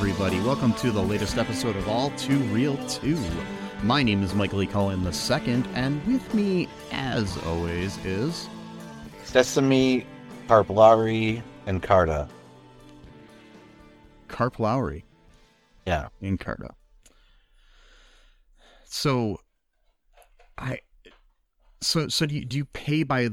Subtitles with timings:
[0.00, 3.18] everybody, welcome to the latest episode of All Too Real 2.
[3.82, 4.66] My name is Michael E.
[4.66, 8.48] Cullen II, and with me, as always, is.
[9.24, 10.06] Sesame,
[10.48, 12.30] Carp Lowry, and Carta.
[14.28, 15.04] Carp Lowry.
[15.86, 16.08] Yeah.
[16.22, 16.70] In Carta.
[18.86, 19.38] So,
[20.56, 20.78] I.
[21.82, 23.28] So, so do you, do you pay by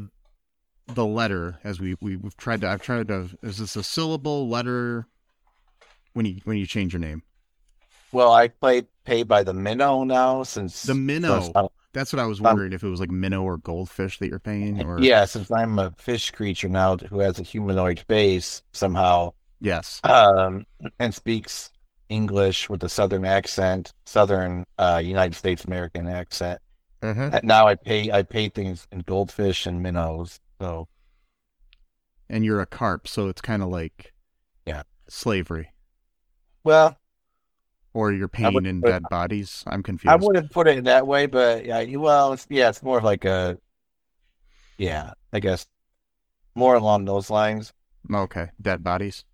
[0.87, 4.49] the letter as we, we we've tried to I've tried to is this a syllable
[4.49, 5.07] letter
[6.17, 7.23] when you when you change your name?
[8.11, 11.39] Well, I play pay by the minnow now since The minnow.
[11.41, 14.39] since That's what I was wondering if it was like minnow or goldfish that you're
[14.39, 19.33] paying or yeah, since I'm a fish creature now who has a humanoid face somehow,
[19.59, 19.99] Yes.
[20.03, 20.65] um,
[20.99, 21.71] and speaks
[22.09, 26.61] English with a southern accent, southern uh, United States American accent.
[27.01, 27.29] Uh-huh.
[27.33, 30.39] Uh, Now I pay I pay things in goldfish and minnows.
[30.61, 30.87] So
[32.29, 34.13] And you're a carp, so it's kind of like
[34.65, 34.83] Yeah.
[35.09, 35.71] slavery.
[36.67, 36.97] Well,
[37.93, 39.63] Or you're paying in put- dead bodies.
[39.65, 40.11] I'm confused.
[40.11, 43.03] I wouldn't put it in that way, but yeah, well, it's yeah, it's more of
[43.03, 43.57] like a
[44.77, 45.65] yeah, I guess
[46.53, 47.73] more along those lines.
[48.13, 49.25] Okay, dead bodies.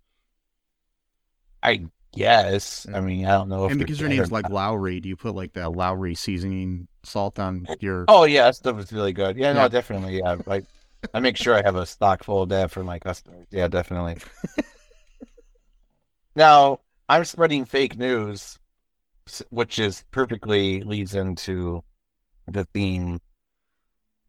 [1.62, 2.86] I guess.
[2.92, 4.48] I mean, I don't know if and because your name's like.
[4.48, 8.04] Lowry, do you put like the Lowry seasoning salt on your?
[8.08, 9.36] Oh yeah, that stuff is really good.
[9.36, 9.62] Yeah, Yeah.
[9.62, 10.18] no, definitely.
[10.18, 10.64] Yeah, like
[11.12, 13.46] I make sure I have a stock full of that for my customers.
[13.50, 14.16] Yeah, definitely.
[16.36, 18.58] now I'm spreading fake news,
[19.50, 21.82] which is perfectly leads into
[22.48, 23.20] the theme,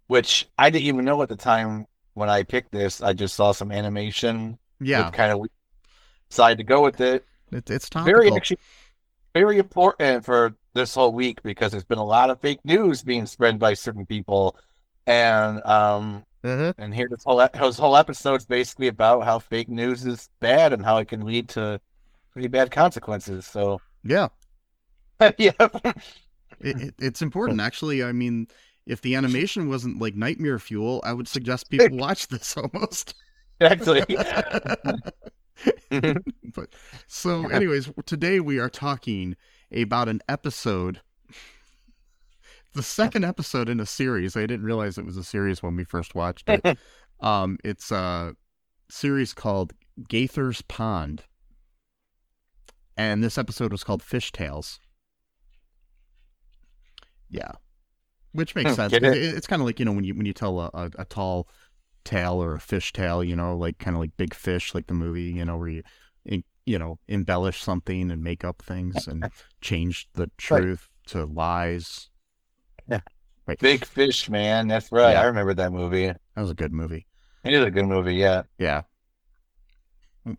[0.07, 3.01] which I didn't even know at the time when I picked this.
[3.01, 4.57] I just saw some animation.
[4.79, 5.45] yeah, kind of
[6.29, 7.25] decided to go with it.
[7.51, 8.13] it, it's topical.
[8.21, 8.59] very actually
[9.33, 13.25] very important for this whole week because there's been a lot of fake news being
[13.25, 14.55] spread by certain people
[15.07, 16.73] and um Uh-huh.
[16.77, 20.83] and here this whole this whole episode's basically about how fake news is bad and
[20.85, 21.79] how it can lead to
[22.35, 24.27] pretty bad consequences so Yeah,
[25.37, 25.53] yeah
[26.59, 28.03] it, it, it's important actually.
[28.03, 28.47] I mean,
[28.85, 33.15] if the animation wasn't like nightmare fuel, I would suggest people watch this almost.
[33.61, 34.03] actually
[36.53, 36.75] but
[37.07, 39.37] so, anyways, today we are talking
[39.73, 40.99] about an episode.
[42.73, 44.35] The second episode in a series.
[44.35, 46.77] I didn't realize it was a series when we first watched it.
[47.21, 48.35] um, it's a
[48.89, 49.71] series called
[50.09, 51.23] Gaither's Pond,
[52.97, 54.79] and this episode was called Fish Tales.
[57.29, 57.51] Yeah,
[58.33, 58.93] which makes Hmm, sense.
[58.93, 59.03] it?
[59.03, 61.05] it- It's kind of like you know when you when you tell a, a, a
[61.05, 61.47] tall
[62.03, 64.93] tale or a fish tale, you know, like kind of like Big Fish, like the
[64.93, 65.83] movie, you know, where you
[66.67, 69.29] you know embellish something and make up things and
[69.61, 72.09] change the truth to lies.
[72.89, 73.01] Yeah.
[73.47, 73.59] Right.
[73.59, 75.21] big fish man that's right Yeah.
[75.21, 77.05] i remember that movie That was a good movie.
[77.43, 78.81] It is a good movie yeah Yeah.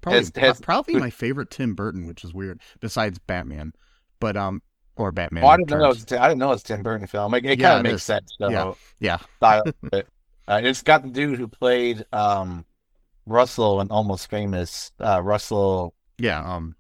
[0.01, 3.73] Probably, Has- has- probably my favorite Tim Burton, which is weird, besides Batman,
[4.21, 4.63] but um,
[4.97, 5.45] or Batman.
[5.45, 6.05] oh, I didn't know Returns.
[6.11, 7.31] was I didn't know it's Tim Burton film.
[7.33, 8.03] Like, it Yeah, kind of makes is.
[8.03, 8.35] sense.
[8.39, 8.73] So, Yeah.
[8.99, 9.19] Yeah.
[9.37, 9.63] style
[9.93, 10.09] it.
[10.49, 12.65] Uh, it's got the dude who played um,
[13.27, 14.93] Russell and Almost Famous.
[15.01, 16.41] Uh, Russell, Yeah.
[16.43, 16.77] Um.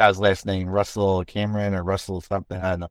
[0.00, 2.60] got his last name Russell Cameron or Russell something.
[2.60, 2.88] I don't know.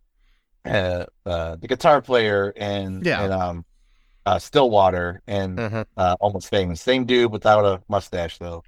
[0.66, 3.24] Uh, uh, the guitar player and Yeah.
[3.24, 3.66] and um,
[4.26, 6.82] uh, Stillwater and uh, Almost Famous.
[6.82, 8.64] Same dude without a mustache though.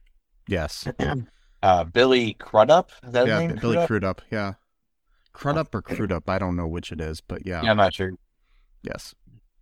[0.50, 0.88] Yes.
[1.62, 2.90] Uh, Billy Crudup.
[3.04, 3.48] Is that his Yeah.
[3.48, 3.58] name?
[3.58, 3.88] Billy Crudup?
[3.88, 4.22] Crudup.
[4.32, 4.54] Yeah.
[5.34, 6.30] Crudup or Crudup.
[6.30, 7.62] I don't know which it is, but yeah.
[7.62, 8.12] Yeah, I'm not sure.
[8.82, 9.14] Yes.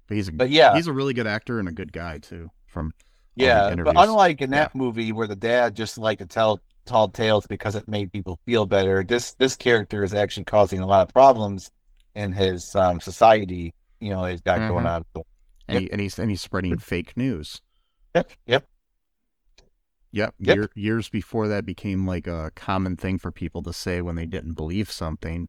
[0.07, 2.51] But he's a But yeah, he's a really good actor and a good guy too.
[2.68, 2.94] From
[3.36, 4.60] Yeah, but unlike in Yeah.
[4.66, 8.39] that movie where the dad just liked to tell tall tales because it made people
[8.45, 9.04] feel better.
[9.04, 11.72] This this character is actually causing a lot of problems
[12.13, 13.74] in his um, society.
[14.00, 15.04] You know, he's got going Mhm.
[15.16, 15.24] on.
[15.68, 17.60] And, he, and he's and he's spreading fake news.
[18.13, 18.66] Yep, yep.
[20.18, 20.34] Yep.
[20.40, 20.56] Yep.
[20.56, 24.25] Year, years before that became like a common thing for people to say when they
[24.25, 25.48] didn't believe something.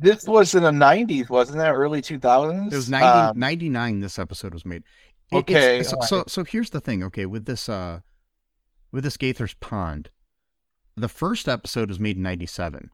[0.00, 1.70] This was in the '90s, wasn't that?
[1.72, 2.72] Early 2000s.
[2.72, 4.82] It was 90, Um, 99 this episode was made.
[5.30, 8.00] It- Okay, so, so so here's the thing, okay, with this uh
[8.90, 10.10] with this Gaither's Pond.
[10.96, 12.90] The first episode was made in 97.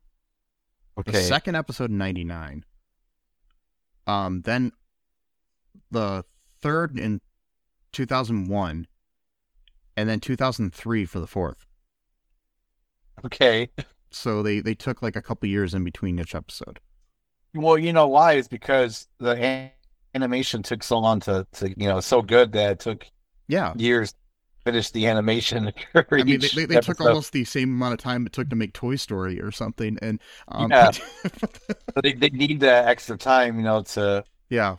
[0.97, 1.23] The okay.
[1.23, 2.65] second episode in 99.
[4.07, 4.73] Um then
[5.91, 6.25] the
[6.61, 7.21] third in
[7.93, 8.87] 2001
[9.97, 11.67] and then 2003 for the fourth.
[13.25, 13.71] okay.
[14.11, 16.81] So they they took like a couple years in between each episode.
[17.55, 18.35] Well, you know why?
[18.35, 19.71] Is because the
[20.15, 23.07] animation took so long to, to you know so good that it took
[23.49, 23.73] Yeah.
[23.77, 24.19] years to
[24.65, 25.73] finish the animation.
[25.95, 28.57] I mean, they, they, they took almost the same amount of time it took to
[28.57, 30.91] make Toy Story or something, and um, Yeah.
[32.03, 34.77] They, they need that extra time, you know, to yeah,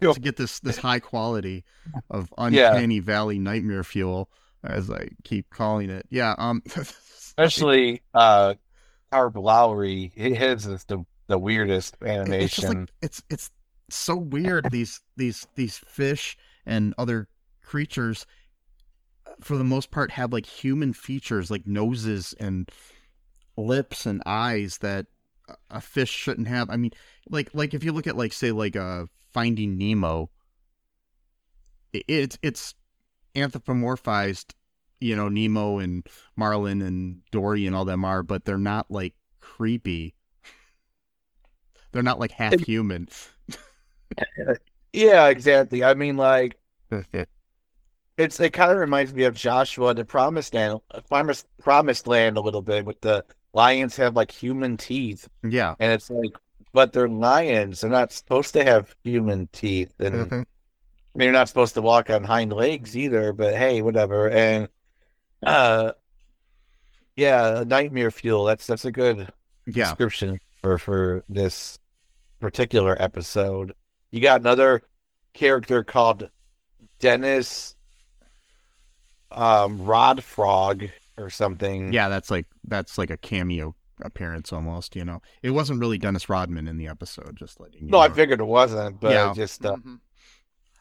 [0.00, 1.64] To get this this high quality
[2.10, 2.72] of Yeah.
[2.74, 4.30] uncanny valley nightmare fuel,
[4.64, 6.06] as I keep calling it.
[6.10, 8.54] Yeah, um, especially uh
[9.12, 10.12] Howard Lowry.
[10.14, 13.50] His is the the weirdest it- it's just like it's it's
[13.90, 14.70] so weird.
[14.70, 16.36] These these these fish
[16.66, 17.28] and other
[17.62, 18.26] creatures,
[19.40, 22.68] for the most part, have like human features, like noses and
[23.56, 25.06] lips and eyes that
[25.50, 26.70] a- a fish shouldn't have.
[26.70, 26.92] I mean,
[27.28, 30.30] like like if you look at like say like uh Finding Nemo,
[31.92, 32.74] it's it's
[33.34, 34.54] anthropomorphized,
[35.00, 36.06] you know, Nemo and
[36.36, 40.14] Marlin and Dory and all them are, but they're not like creepy.
[41.92, 43.08] They're not like half human.
[44.92, 45.82] yeah, exactly.
[45.84, 46.58] I mean, like
[48.16, 52.40] it's it kind of reminds me of Joshua the Promised Land, Promised Promised Land a
[52.40, 52.84] little bit.
[52.84, 55.74] With the lions have like human teeth, yeah.
[55.80, 56.32] and it's like,
[56.72, 57.80] but they're lions.
[57.80, 60.44] They're not supposed to have human teeth, and Mhm.
[61.14, 63.32] they're not supposed to walk on hind legs either.
[63.32, 64.30] But hey, whatever.
[64.30, 64.68] And
[65.44, 65.92] uh,
[67.16, 68.44] yeah, nightmare fuel.
[68.44, 69.28] That's that's a good
[69.66, 69.84] Yeah.
[69.86, 71.78] description for for this
[72.40, 73.74] particular episode.
[74.10, 74.82] You got another
[75.34, 76.30] character called
[77.00, 77.74] Dennis
[79.32, 80.88] um Rod Frog
[81.20, 81.92] or something.
[81.92, 85.20] Yeah, that's like that's like a cameo appearance almost, you know.
[85.42, 88.44] It wasn't really Dennis Rodman in the episode, just letting you No, I figured it
[88.44, 89.32] wasn't, but Yeah.
[89.34, 90.00] just uh, Mhm.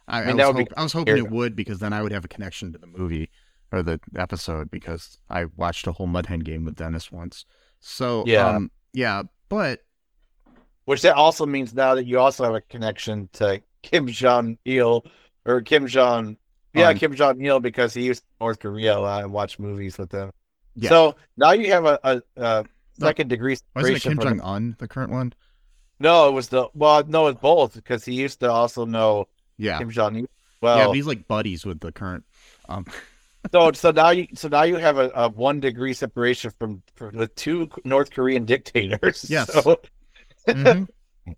[0.08, 2.26] I, I I, was hope- I was hoping it would because then I would have
[2.26, 3.30] a connection to the movie
[3.72, 7.46] or the episode because I watched a whole Mudhen game with Dennis once.
[7.80, 8.48] So Yeah.
[8.48, 9.82] um, yeah, but
[10.86, 15.06] which that also means now that you also have a connection to Kim Jong Il
[15.46, 16.38] or Kim Jong
[16.74, 19.98] yeah, Um, Kim Jong Il because he used North Korea a lot and watched movies
[19.98, 20.32] with them.
[20.76, 20.90] Yeah.
[20.90, 22.66] So now you have a, a, a
[23.00, 25.34] second degree wasn't it separation Kim Jong Un the current one?
[26.00, 29.28] No, it was the well, no, it's both because he used to also know
[29.58, 30.26] Yeah, Kim Jong Il.
[30.62, 32.24] Well, but he's like buddies with the current.
[32.68, 32.86] Um,
[33.52, 37.18] so so now you so now you have a, a one degree separation from, from
[37.18, 39.26] the two North Korean dictators.
[39.30, 39.52] Yes.
[39.52, 39.82] So,
[40.48, 40.88] mhm.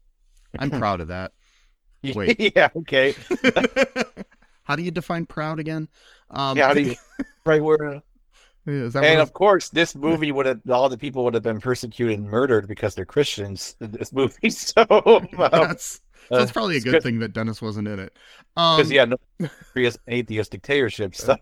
[0.60, 1.31] I'm proud of that.
[2.04, 2.56] Wait.
[2.56, 2.69] yeah.
[2.75, 3.16] Okay.
[4.63, 5.88] How do you define proud again?
[6.30, 6.68] Um, Yeah.
[6.68, 6.96] How do you,
[7.46, 8.02] right where?
[8.68, 11.60] is that And of course, this movie would have all the people would have been
[11.60, 13.75] persecuted and murdered because they're Christians.
[13.81, 17.88] In this movie, so um, that's that's uh, probably a good thing that Dennis wasn't
[17.88, 18.13] in it.
[18.56, 19.18] Um, because yeah, no
[20.08, 21.15] atheist dictatorship.
[21.15, 21.36] So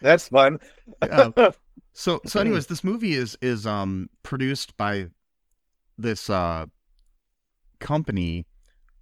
[0.00, 0.58] that's fun.
[1.02, 1.30] yeah.
[1.92, 5.08] So so anyways, this movie is is um produced by
[5.98, 6.66] this uh
[7.80, 8.46] company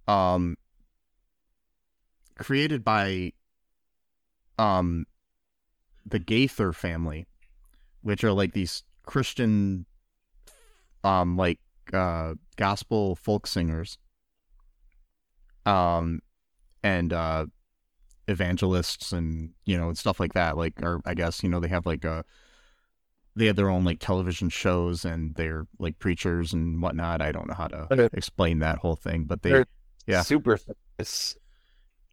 [0.07, 0.57] um
[2.37, 3.33] created by
[4.57, 5.05] um
[6.05, 7.27] the Gaither family,
[8.01, 9.85] which are like these Christian
[11.03, 11.59] um like
[11.93, 13.97] uh gospel folk singers.
[15.65, 16.21] Um
[16.83, 17.45] and uh
[18.29, 21.67] evangelists and you know and stuff like that like or i guess you know they
[21.69, 22.25] have like a
[23.37, 27.47] they have their own like television shows and they're like preachers and whatnot i don't
[27.47, 28.09] know how to Okay.
[28.11, 29.65] explain that whole thing but they They're
[30.07, 30.21] Yeah.
[30.23, 30.59] super.
[30.99, 31.37] famous.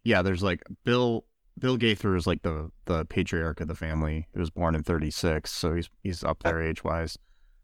[0.05, 1.25] Yeah there's like bill
[1.59, 4.27] bill gaither is like the the patriarch of the family.
[4.33, 7.17] He was born in 36 so he's he's up there age wise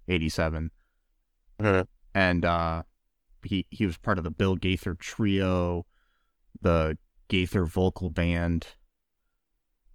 [0.10, 0.72] 87
[1.60, 1.88] Mhm.
[2.14, 2.84] and uh
[3.44, 5.86] he he was part of the bill gaither trio
[6.62, 8.68] the gaither vocal band.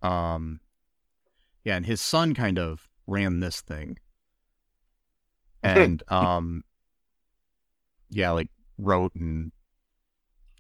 [0.02, 0.60] Um
[1.64, 3.98] yeah and his son kind of ran this thing.
[5.62, 6.62] And um
[8.10, 9.50] yeah like wrote and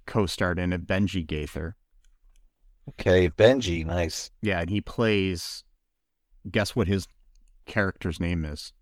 [0.06, 1.76] co-starred in it benjy gaither
[2.88, 4.30] Okay, Benjy, nice.
[4.42, 5.64] yeah and he plays
[6.50, 7.08] guess what his
[7.66, 8.72] character's name is?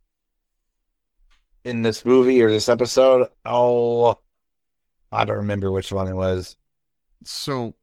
[1.64, 4.18] In this movie or this episode, oh,
[5.10, 6.56] I don't remember which one it was.
[7.24, 7.74] So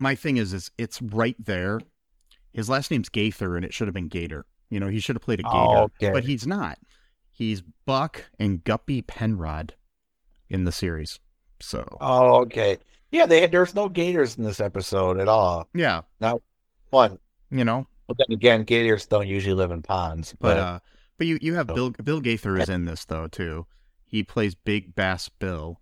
[0.00, 1.80] my thing is, is it's right there.
[2.52, 4.44] His last name's Gaither, and it should have been Gator.
[4.70, 6.10] You know, he should have played a oh, Gator, Oh, okay.
[6.10, 6.78] but he's not.
[7.30, 9.74] He's Buck and Guppie Penrod
[10.48, 11.20] in the series.
[11.60, 12.78] So Oh, okay.
[13.10, 15.68] Yeah, they there's no gators in this episode at all.
[15.74, 16.40] yeah, Not
[16.90, 17.18] One.
[17.50, 20.34] you know, But then again, gators don't usually live in ponds.
[20.38, 20.78] but But, uh,
[21.18, 21.74] but you you have Oh.
[21.74, 23.66] Bill Bill Gaither is in this though too.
[24.04, 25.80] He plays Big Bass Bill,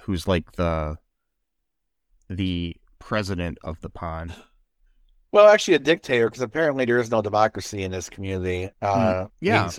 [0.00, 0.98] who's like the
[2.28, 4.34] the president of the pond.
[5.32, 8.70] well, actually, a dictator because apparently there is no democracy in this community.
[8.82, 9.26] Uh, Hmm.
[9.40, 9.70] yeah.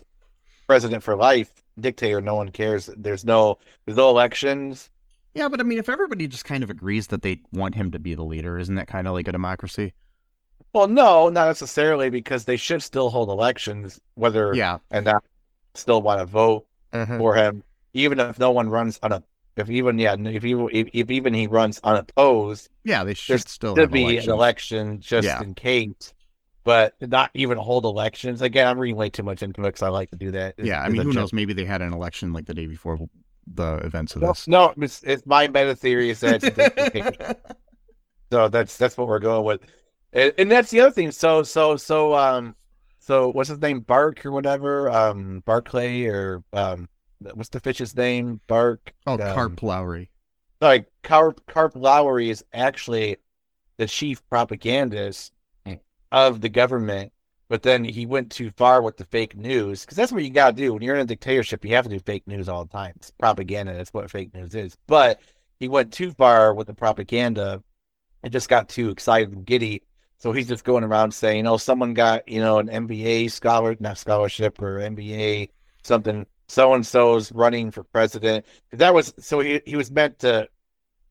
[0.68, 1.52] president for life.
[1.80, 2.90] Dictator, no one cares.
[2.98, 4.90] There's no there's no elections.
[5.34, 8.00] Yeah, but I mean, if everybody just kind of agrees that they want him to
[8.00, 9.94] be the leader, isn't that kind of like a democracy?
[10.74, 14.80] Well, no, not necessarily because they should still hold elections, whether Yeah.
[14.92, 15.24] and not
[15.76, 17.20] still want to vote Mhm.
[17.20, 19.24] for him, even if no one runs on a.
[19.56, 23.76] If even yeah, if he if, if even he runs unopposed, Yeah, they should still
[23.76, 24.28] have be elections.
[24.28, 25.42] an election just Yeah.
[25.42, 26.14] in case,
[26.68, 28.42] but not even hold elections.
[28.42, 30.56] Again, I'm reading way too much into it because I like to do that.
[30.58, 31.22] Yeah, I mean, who joke.
[31.22, 31.32] knows?
[31.32, 33.00] Maybe they had an election like the day before
[33.48, 34.50] the events of No, this.
[34.50, 37.42] no, it's, it's my meta theory is that it's a dictatorship.
[38.34, 39.62] so that's that's what we're going with,
[40.12, 41.12] and, and that's the other thing.
[41.12, 42.54] So so so um
[43.00, 46.90] so what's his name Bark or whatever um Barclay or um
[47.34, 50.12] what's the fish's name Bark oh, um, Carp Lowry.
[50.60, 53.16] like Carp Carp Lowry is actually
[53.78, 55.32] the chief propagandist
[56.12, 57.12] of the government,
[57.50, 60.56] but then he went too far with the fake news because that's what you got
[60.56, 61.64] to do when you're in a dictatorship.
[61.64, 62.94] You have to do fake news all the time.
[62.98, 63.74] It's propaganda.
[63.74, 64.76] That's what fake news is.
[64.88, 65.20] But
[65.60, 67.64] he went too far with the propaganda
[68.24, 69.84] and just got too excited and giddy.
[70.18, 73.98] So he's just going around saying, "Oh, someone got you know an NBA scholar, not
[73.98, 75.50] scholarship or NBA
[75.84, 76.26] something.
[76.48, 80.50] So and so's running for president." That was so he he was meant to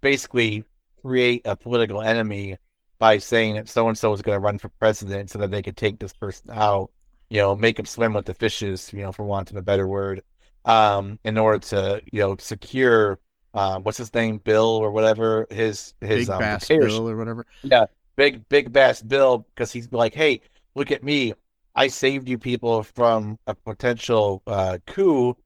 [0.00, 0.64] basically
[1.02, 2.56] create a political enemy
[2.98, 5.62] by saying that so and so is going to run for president so that they
[5.62, 6.90] could take this person out,
[7.28, 9.86] you know, make him swim with the fishes, you know, for want of a better
[9.86, 10.22] word,
[10.64, 13.18] um, in order to you know secure
[13.54, 17.46] um, what's his name, Bill or whatever his his Big um, Bass Bill or whatever.
[17.62, 17.86] Yeah,
[18.16, 20.40] Big big bass bill because he's like hey
[20.74, 21.34] look at me.
[21.74, 25.36] I saved you people from a potential uh, coup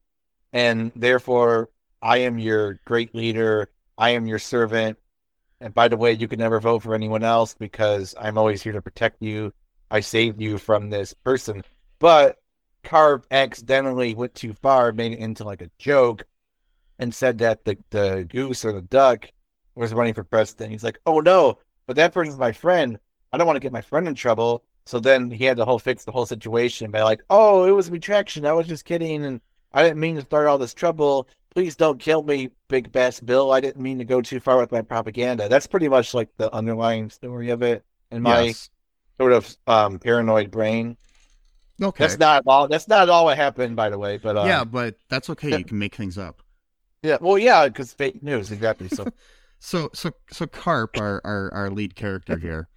[0.53, 1.69] and therefore
[2.01, 3.69] i am your great leader.
[3.97, 4.97] I am your servant
[5.61, 8.73] and by the way you can never vote for anyone else because i'm always here
[8.73, 9.53] to protect you
[9.89, 11.63] i saved you from this person
[11.99, 12.37] but
[12.83, 16.25] carp accidentally went too far made it into like a joke
[16.99, 19.29] and said that the, the goose or the duck
[19.75, 21.57] was running for president he's like oh no
[21.91, 22.97] but that person's my friend.
[23.33, 24.63] I don't want to get my friend in trouble.
[24.85, 27.89] So then he had to whole fix the whole situation by like, oh, it was
[27.89, 28.45] a retraction.
[28.45, 29.41] I was just kidding, and
[29.73, 31.27] I didn't mean to start all this trouble.
[31.53, 33.51] Please don't kill me, Big Bass Bill.
[33.51, 35.49] I didn't mean to go too far with my propaganda.
[35.49, 38.69] That's pretty much like the underlying story of it in my Yes.
[39.19, 40.95] sort of um, paranoid brain.
[41.81, 42.05] Okay.
[42.05, 42.67] That's not all.
[42.67, 44.17] That's not all what happened, by the way.
[44.17, 45.57] But uh, yeah, but that's okay.
[45.57, 46.41] You can make things up.
[47.03, 47.17] yeah.
[47.19, 48.87] Well, yeah, because fake news exactly.
[48.87, 49.07] So
[49.59, 52.67] So so so Carp, our our, our lead character here,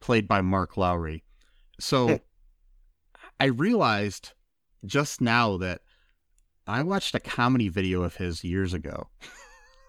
[0.00, 1.24] played by Mark Lowry.
[1.80, 2.20] So
[3.40, 4.32] I realized
[4.84, 5.80] just now that
[6.66, 9.08] I watched a comedy video of his years ago.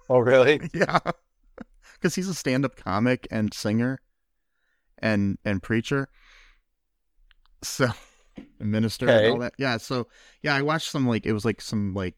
[0.10, 0.60] oh really?
[0.74, 1.00] Yeah.
[2.02, 4.00] Cuz he's a stand-up comic and singer
[5.00, 6.10] and and preacher.
[7.62, 7.88] So
[8.60, 9.26] minister Okay.
[9.26, 9.54] and all that.
[9.58, 10.08] Yeah, so
[10.42, 12.16] yeah, I watched some like it was like some like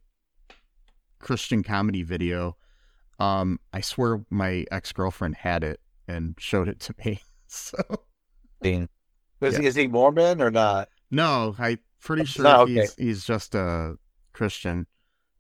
[1.20, 2.58] Christian comedy video.
[3.20, 7.22] Um I swear my ex-girlfriend had it and showed it to me.
[7.48, 7.78] So
[8.62, 8.90] Dean.
[9.40, 9.62] Is, Yeah.
[9.62, 10.90] he, is he Mormon or not?
[11.12, 12.74] no, I pretty sure okay.
[12.82, 13.98] he's he's just a
[14.36, 14.88] Christian.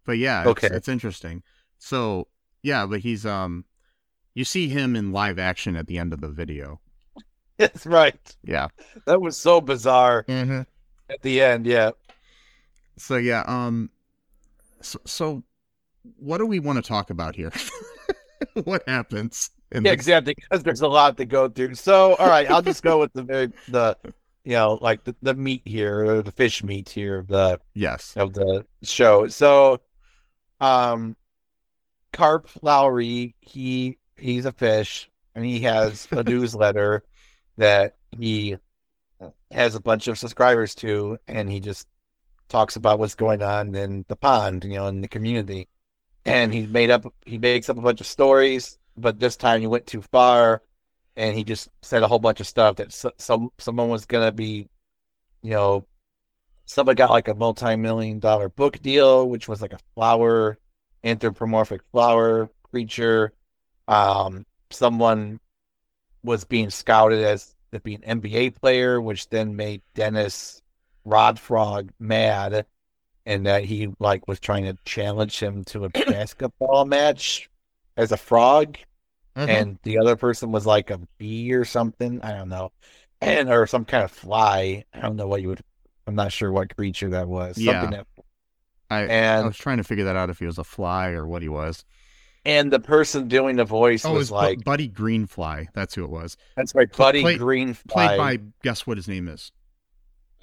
[0.06, 0.70] But yeah, it's, Okay.
[0.72, 1.44] it's interesting.
[1.78, 2.28] So
[2.64, 3.66] yeah, but he's um
[4.34, 6.80] you see him in live action at the end of the video.
[7.58, 8.36] That's right.
[8.44, 8.68] Yeah.
[9.06, 10.62] That was so bizarre Mm-hmm.
[11.10, 11.66] at the end.
[11.66, 11.92] Yeah.
[12.98, 13.90] So yeah, um
[14.82, 15.44] so, so
[16.18, 17.52] what do we want to talk about here?
[18.66, 19.94] what happens in Yeah, this?
[19.94, 20.36] exactly.
[20.36, 21.76] Because there's a lot to go through.
[21.76, 23.98] So, all right, I'll just go with the very the
[24.46, 28.14] you know like the, the meat here or the fish meat here of the Yes.
[28.16, 29.28] of the show.
[29.28, 29.82] So,
[30.62, 31.16] um,
[32.14, 37.04] Carp Lowry, he he's a fish, and he has a newsletter
[37.58, 38.58] that he
[39.52, 41.88] has a bunch of subscribers to, and he just
[42.50, 45.68] talks about what's going on in the pond, you know, in the community.
[46.26, 49.68] And he made up, he makes up a bunch of stories, but this time he
[49.68, 50.62] went too far,
[51.18, 54.32] and he just said a whole bunch of stuff that so, some someone was gonna
[54.32, 54.68] be,
[55.42, 55.86] you know,
[56.66, 60.58] someone got like a multi-million dollar book deal, which was like a flower,
[61.04, 63.34] anthropomorphic flower creature.
[63.88, 65.40] Um, someone
[66.24, 70.62] was being scouted as to be an NBA player, which then made Dennis
[71.06, 72.66] Rodfrog mad,
[73.26, 77.50] and that he like was trying to challenge him to a basketball match
[77.98, 78.78] as a frog,
[79.36, 79.48] Mhm.
[79.50, 82.22] and the other person was like a bee or something.
[82.22, 82.72] I don't know,
[83.22, 84.86] and or some kind of fly.
[84.94, 85.62] I don't know what you would.
[86.08, 87.58] I'm not sure what creature that was.
[87.58, 87.82] Yeah.
[87.82, 88.08] Something that,
[88.92, 91.42] I, I was trying to figure that out if he was a fly or what
[91.42, 91.84] he was.
[92.46, 95.66] and the person doing the voice Oh, was was like Buddy Greenfly.
[95.74, 96.38] That's who it was.
[96.56, 99.52] that's right, Buddy played- Green Played by guess what his name is?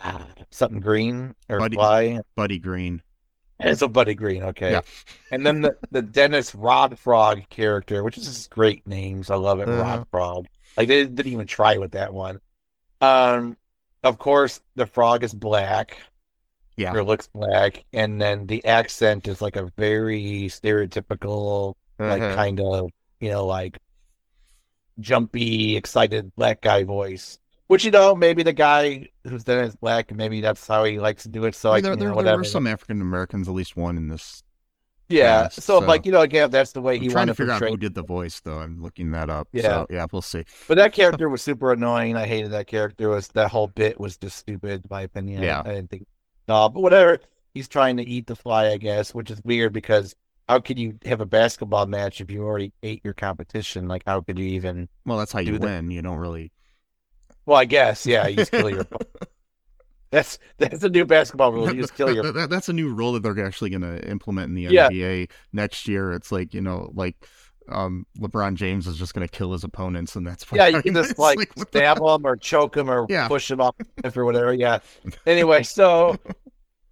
[0.01, 2.19] Ah, something green or Buddy- fly.
[2.35, 3.03] Buddy Greene.
[3.61, 4.73] It's a Buddy Greene, okay.
[4.73, 4.81] Yeah.
[5.31, 9.31] And then the, the Dennis Rod Frog character, which is just great names.
[9.31, 9.81] I love it, Uh-huh.
[9.83, 10.47] Rod Frog.
[10.77, 12.41] Like they didn't even try with that one.
[13.01, 13.57] Um,
[14.03, 15.97] of course, the frog is black.
[16.77, 16.95] Yeah.
[16.95, 22.35] Or looks black, and then the accent is like a very stereotypical, like Uh-huh.
[22.35, 22.91] kind of
[23.21, 23.79] you know like
[25.01, 27.39] jumpy, excited black guy voice.
[27.69, 30.85] Which you know, maybe the guy who's done it is black, and maybe that's how
[30.85, 31.55] he likes to do it.
[31.55, 33.97] So I mean, there, you know, there, there were some African Americans, at least one
[33.97, 34.43] in this.
[35.09, 35.43] Yeah.
[35.45, 37.35] past, so, so- like, you know, again, that's the way I'm he trying wanted to
[37.37, 38.59] figure out who did the voice, though.
[38.59, 39.49] I'm looking that up.
[39.53, 39.63] Yeah.
[39.63, 40.45] So, yeah, we'll see.
[40.69, 42.17] But that character was super annoying.
[42.17, 43.05] I hated that character.
[43.05, 45.43] It was that whole bit was just stupid, in my opinion.
[45.43, 45.61] Yeah.
[45.65, 46.07] I didn't think
[46.49, 47.21] no, but whatever.
[47.55, 50.15] He's trying to eat the fly, I guess, which is weird because
[50.49, 53.89] how could you have a basketball match if you already ate your competition?
[53.89, 55.91] Like how could you even Well, that's how you win.
[55.91, 56.51] You don't really.
[57.47, 58.87] Well, I guess, yeah, you just kill your
[60.11, 61.75] That's that's a new basketball rule.
[61.75, 64.07] You just kill your That- that- that's a new rule that they're actually going to
[64.09, 64.89] implement in the Yeah.
[64.91, 66.13] NBA next year.
[66.13, 67.17] It's like you know, like
[67.69, 70.93] um, LeBron James is just going to kill his opponents, and that's Yeah, you can
[70.95, 73.27] just It's like, what the- stab them or choke them or Yeah.
[73.29, 73.75] push them off
[74.15, 74.53] or whatever.
[74.53, 74.81] Yeah.
[75.27, 76.17] Anyway, so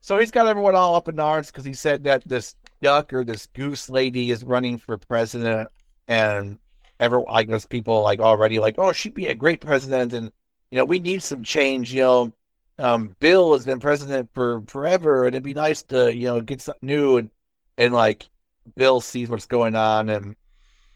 [0.01, 3.23] so he's got everyone all up in arms because he said that this duck or
[3.23, 5.69] this goose lady is running for president,
[6.09, 6.59] and
[6.99, 10.33] everyone like there's people like already like, oh, she'd be a great president, and
[10.71, 11.93] you know we need some change.
[11.93, 12.33] You know,
[12.79, 16.61] um, Bill has been president for forever, and it'd be nice to you know get
[16.61, 17.31] something new and
[17.79, 18.29] and like
[18.77, 20.37] Bill sees what's going on and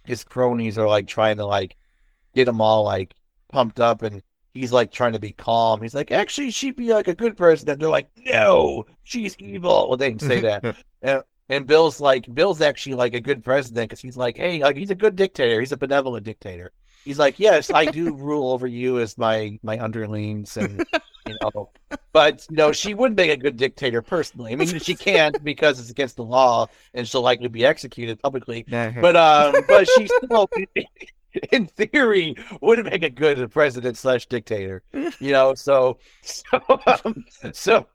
[0.05, 1.77] his cronies are like trying to like
[2.35, 3.15] get him all like
[3.51, 5.83] pumped up and he's like trying to be calm.
[5.83, 7.81] He's like, actually, she'd be like a good president.
[7.81, 9.89] They're like, no, she's evil.
[9.89, 10.77] Well, they didn't say that.
[11.03, 14.77] and, and Bill's like, Bill's actually like a good president because he's like, hey, like
[14.77, 15.61] he's a good dictator.
[15.61, 16.73] He's a benevolent dictator.
[17.05, 20.85] He's like, yes, I do rule over you as my my underlings, and
[21.27, 21.71] you know,
[22.13, 24.53] but no, she would make a good dictator personally.
[24.53, 28.65] I mean, she can't because it's against the law, and she'll likely be executed publicly.
[29.01, 30.49] But um, but she still,
[31.53, 34.83] in theory, would make a good president slash dictator.
[34.93, 36.59] You know, so so
[37.05, 37.87] um, so,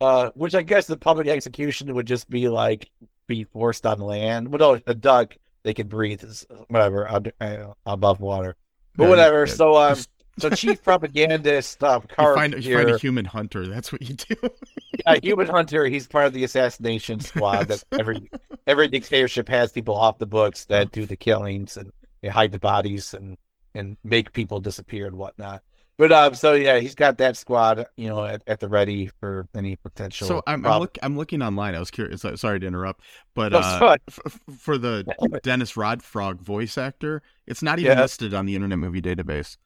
[0.00, 2.90] uh, which I guess the public execution would just be like
[3.26, 4.52] be forced on land.
[4.52, 8.56] Well, no, a duck they could breathe, is- whatever, uh, above water.
[8.96, 9.46] But Yeah, whatever.
[9.46, 9.98] So um,
[10.38, 13.66] so chief propagandist um, you find, you here, find a human hunter.
[13.66, 14.36] That's what you do.
[15.06, 15.86] a human hunter.
[15.86, 18.30] He's part of the assassination squad that every
[18.66, 22.58] every dictatorship has people off the books that do the killings and they hide the
[22.58, 23.36] bodies and
[23.74, 25.62] and make people disappear and whatnot.
[25.98, 29.48] But um, so yeah, he's got that squad, you know, at, at the ready for
[29.54, 30.26] any potential.
[30.26, 31.74] So I'm I'm, look, I'm looking online.
[31.74, 32.24] I was curious.
[32.36, 33.02] Sorry to interrupt,
[33.34, 35.06] but uh, f- for the
[35.42, 38.00] Dennis Rod Frog voice actor, it's not even Yeah.
[38.00, 39.56] listed on the Internet Movie Database.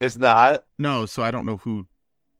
[0.00, 0.64] it's not.
[0.78, 1.86] No, so I don't know who.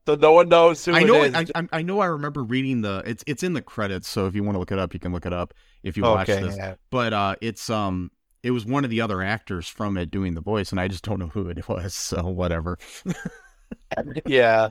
[0.07, 1.23] So no one knows who I know.
[1.23, 1.35] it is.
[1.35, 2.01] I, I I know.
[2.01, 3.03] I remember reading the.
[3.07, 4.09] It's it's in the credits.
[4.09, 5.53] So if you want to look it up, you can look it up
[5.83, 6.59] if you watch okay, this.
[6.59, 6.75] yeah.
[6.91, 8.11] But uh, it's um,
[8.47, 11.05] it was one of the other actors from it doing the voice, and I just
[11.05, 11.95] don't know who it was.
[11.95, 12.79] So whatever.
[14.27, 14.69] yeah.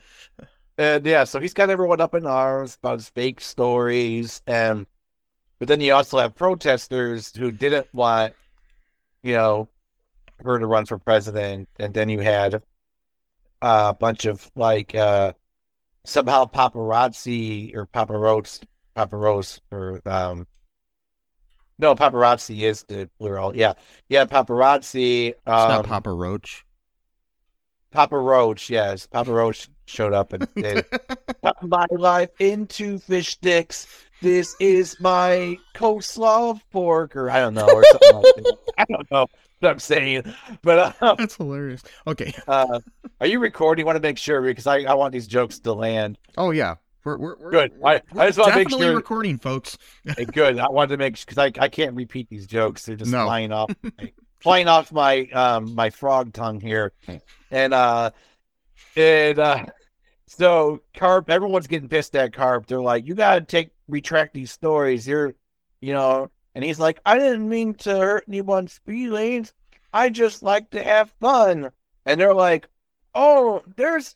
[0.77, 4.85] And yeah, so he's got everyone up in arms about his fake stories and
[5.59, 8.33] but then you also have protesters who didn't want,
[9.23, 9.69] you know,
[10.43, 11.69] her to run for president.
[11.79, 12.59] And then you had uh,
[13.61, 15.33] a bunch of like uh
[16.05, 18.61] somehow paparazzi or paparotes
[18.95, 20.47] paparos or um
[21.79, 23.55] no paparazzi is the plural.
[23.55, 23.73] Yeah.
[24.09, 25.29] Yeah, paparazzi.
[25.29, 26.65] It's Um, not Papa Roach.
[27.91, 29.07] Papa Roach, yes.
[29.07, 30.47] Papa Roach showed up and
[31.43, 33.87] Cut my life into fish sticks.
[34.21, 38.57] This is my coleslaw fork, or I don't know, or something like that.
[38.77, 39.27] I don't know
[39.59, 40.33] what I'm saying.
[40.61, 41.83] But uh, That's hilarious.
[42.07, 42.33] Okay.
[42.47, 42.79] uh,
[43.21, 43.83] are you recording?
[43.83, 46.17] I want to make sure because I, I want these jokes to land.
[46.37, 46.75] Oh yeah.
[47.05, 47.71] We're we're, we're Good.
[47.77, 49.77] We're, I- I just wanna make definitely sure- recording, folks.
[50.33, 50.59] Good.
[50.59, 52.83] I wanted to make because I, I can't repeat these jokes.
[52.85, 53.25] They're just No.
[53.25, 53.71] flying off.
[54.41, 56.93] playing off my um my frog tongue here,
[57.51, 58.09] and uh,
[58.97, 59.65] and uh,
[60.27, 62.65] so Carp, everyone's getting pissed at Carp.
[62.65, 65.07] They're like, "You gotta take retract these stories.
[65.07, 65.35] You're,
[65.81, 69.53] you know." And he's like, "I didn't mean to hurt anyone's feelings.
[69.93, 71.69] I just like to have fun."
[72.07, 72.67] And they're like,
[73.13, 74.15] "Oh, there's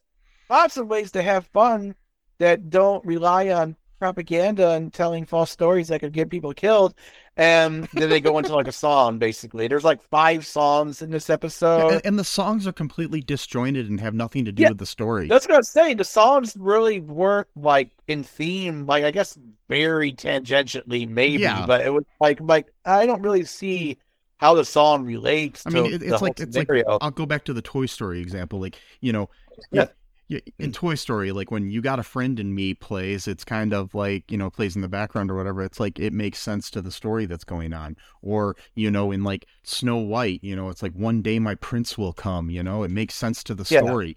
[0.50, 1.96] lots of ways to have fun
[2.40, 6.96] that don't rely on propaganda and telling false stories that could get people killed.
[7.36, 9.68] And then they go into like a song, basically.
[9.68, 11.94] There's like five songs in this episode.
[11.94, 14.70] and, and the songs are completely disjointed and have nothing to do Yeah.
[14.70, 15.28] with the story.
[15.28, 15.98] That's what I'm saying.
[15.98, 19.38] The songs really weren't like in theme, like I guess
[19.70, 21.66] very tangentially, maybe, Yeah.
[21.66, 23.98] but it was like like I don't really see
[24.38, 25.64] how the song relates.
[25.66, 26.70] I mean, to it, the it's whole like it's like.
[27.02, 28.60] I'll go back to the Toy Story example.
[28.60, 29.30] Like you know,
[29.72, 29.88] Yeah.
[30.30, 33.74] Yeah, in Toy Story, like when you got a friend in me plays, it's kind
[33.74, 35.64] of like you know plays in the background or whatever.
[35.64, 37.98] It's like it makes sense to the story that's going on.
[38.22, 41.98] Or you know, in like Snow White, you know, it's like one day my prince
[41.98, 42.50] will come.
[42.52, 43.82] You know, it makes sense to the Yeah.
[43.82, 44.16] story.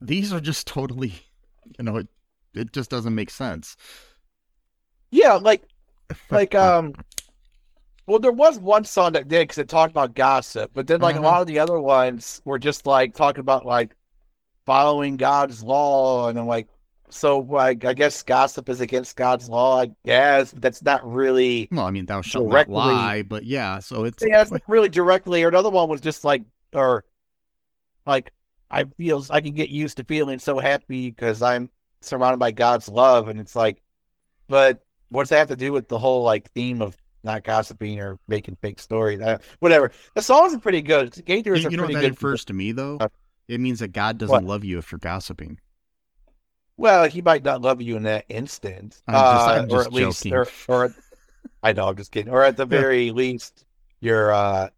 [0.00, 1.14] These are just totally,
[1.78, 2.08] you know, it
[2.54, 3.76] it just doesn't make sense.
[5.10, 5.64] yeah, like
[6.30, 6.96] like um.
[8.06, 11.14] Well, there was one song that did because it talked about gossip, but then like
[11.14, 11.16] Uh-huh.
[11.16, 13.94] a lot of the other ones were just like talking about like
[14.66, 16.68] following God's law, and I'm like,
[17.08, 19.80] so like I guess gossip is against God's law.
[19.80, 23.78] I guess that's not really Well, I mean, thou shalt Directly- not lie, but yeah.
[23.78, 25.42] So it's yeah, it's really directly.
[25.44, 26.42] Or another one was just like,
[26.74, 27.04] or
[28.06, 28.32] like
[28.70, 32.88] I feel I can get used to feeling so happy because I'm surrounded by God's
[32.88, 33.80] love, and it's like,
[34.48, 38.18] but what's that have to do with the whole like theme of not gossiping or
[38.26, 39.20] making fake stories?
[39.20, 39.92] Uh, whatever.
[40.16, 41.24] The songs are pretty good.
[41.24, 42.10] Gators you, are you what pretty good.
[42.10, 42.96] infers to me though.
[42.98, 43.08] Uh,
[43.48, 44.44] It means that God doesn't what?
[44.44, 45.58] love you if you're gossiping.
[46.76, 49.86] Well, he might not love you in that instant, I'm just- uh, I'm or just
[49.86, 50.94] at least, or, or
[51.62, 52.32] I know, I'm just kidding.
[52.32, 53.64] Or at the very least,
[54.00, 54.68] you're uh,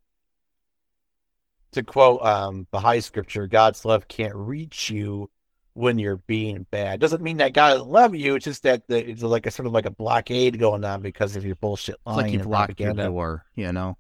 [1.73, 5.31] to quote um the high scripture, God's love can't reach you
[5.75, 7.01] when you're being bad.
[7.01, 8.35] Doesn't mean that God doesn't love you.
[8.35, 11.37] It's just that the, it's like a sort of like a blockade going on because
[11.37, 13.97] of your bullshit It's like you've and locked your door, you know.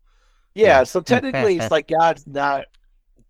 [0.54, 2.64] Yeah, so technically, it's like God's not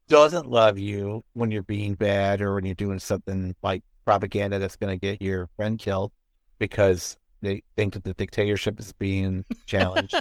[0.08, 4.76] doesn't love you when you're being bad or when you're doing something like propaganda that's
[4.76, 6.12] going to get your friend killed
[6.58, 10.14] because they think that the dictatorship is being challenged.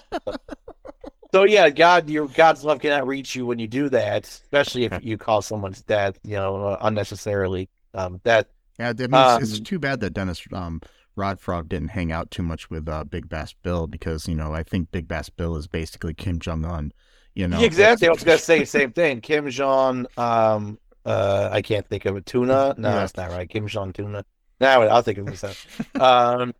[1.32, 4.94] so yeah, God, your God's love cannot reach you when you do that, especially if
[5.02, 7.70] you cause someone's death, you know, uh, unnecessarily.
[7.94, 10.82] Um, that Yeah, I mean, it's, it's Um, too bad that Dennis um,
[11.16, 14.64] Rodfrog didn't hang out too much with uh, Big Bass Bill because you know I
[14.64, 16.92] think Big Bass Bill is basically Kim Jong Un.
[17.38, 18.08] You know, exactly.
[18.08, 19.22] I was to say the same thing.
[19.22, 22.26] Kim Jong, um, uh, I can't think of it.
[22.26, 22.74] Tuna?
[22.78, 22.96] No, Yeah.
[22.96, 23.48] that's not right.
[23.48, 24.26] Kim Jong Tuna.
[24.60, 25.66] No, I'll think of it.
[26.02, 26.54] um,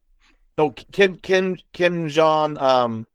[0.58, 2.58] no, Kim Kim Kim Jong.
[2.60, 3.08] Um,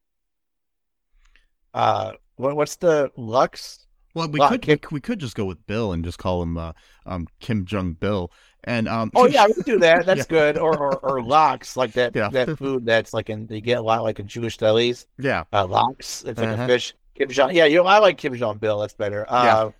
[1.74, 3.86] uh, what, what's the Lux?
[4.14, 6.58] Well, we Well, could Kim- we could just go with Bill and just call him
[6.58, 6.72] uh,
[7.06, 8.30] um, Kim Jong Bill.
[8.64, 10.04] And um, Oh yeah, we do that.
[10.04, 10.24] That's Yeah.
[10.28, 10.58] good.
[10.58, 12.28] Or or, or lox, like that Yeah.
[12.30, 15.06] that food that's like in they get a lot like in Jewish delis.
[15.18, 16.24] yeah, Uh, lox.
[16.24, 16.64] It's like Uh-huh.
[16.64, 16.94] a fish.
[17.14, 17.54] Kim Jong.
[17.54, 17.78] Yeah, you.
[17.78, 18.80] Know, I like Kim Jong Bill.
[18.80, 19.26] That's better.
[19.28, 19.70] Uh,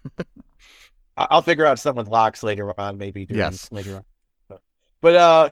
[1.17, 3.27] I'll figure out something with lox later on, maybe.
[3.29, 3.71] Yes.
[3.71, 4.05] Later on.
[4.49, 4.61] But,
[5.01, 5.51] but uh,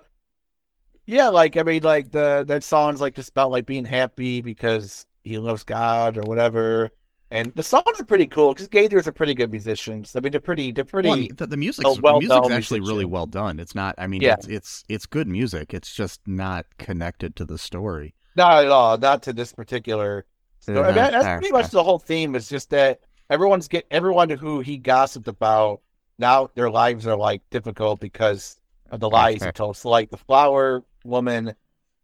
[1.07, 5.07] yeah, like I mean, like the that song's like just about like being happy because
[5.25, 6.91] he loves God or whatever.
[7.33, 10.17] And the songs are pretty cool because Gaithers are pretty good musicians.
[10.17, 10.73] I mean, they're pretty.
[10.73, 11.09] They're pretty.
[11.09, 12.97] Well, the, the music's, a the well-known music's actually musician.
[12.97, 13.61] really well done.
[13.61, 13.95] It's not.
[13.99, 14.35] I mean, Yeah.
[14.35, 15.73] it's it's it's good music.
[15.73, 18.15] It's just not connected to the story.
[18.35, 18.99] Not at all.
[18.99, 20.27] Not to this particular.
[20.69, 22.35] I mean, that's pretty much the whole theme.
[22.35, 25.81] Is just that everyone's get everyone who he gossiped about
[26.19, 28.59] now their lives are like difficult because
[28.91, 29.77] of the lies he told.
[29.77, 31.55] So like the flower woman,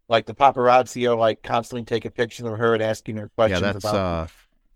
[0.08, 3.60] like the paparazzi are like constantly taking pictures of her and asking her questions.
[3.60, 3.94] Yeah, that's about.
[3.96, 4.26] uh,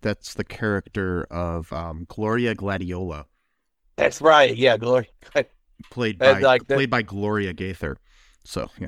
[0.01, 3.25] that's the character of um, Gloria Gladiola,
[3.97, 4.55] That's right.
[4.55, 5.05] Yeah, Gloria.
[5.91, 7.97] played by And, like, the- played by Gloria Gaither.
[8.43, 8.87] So yeah,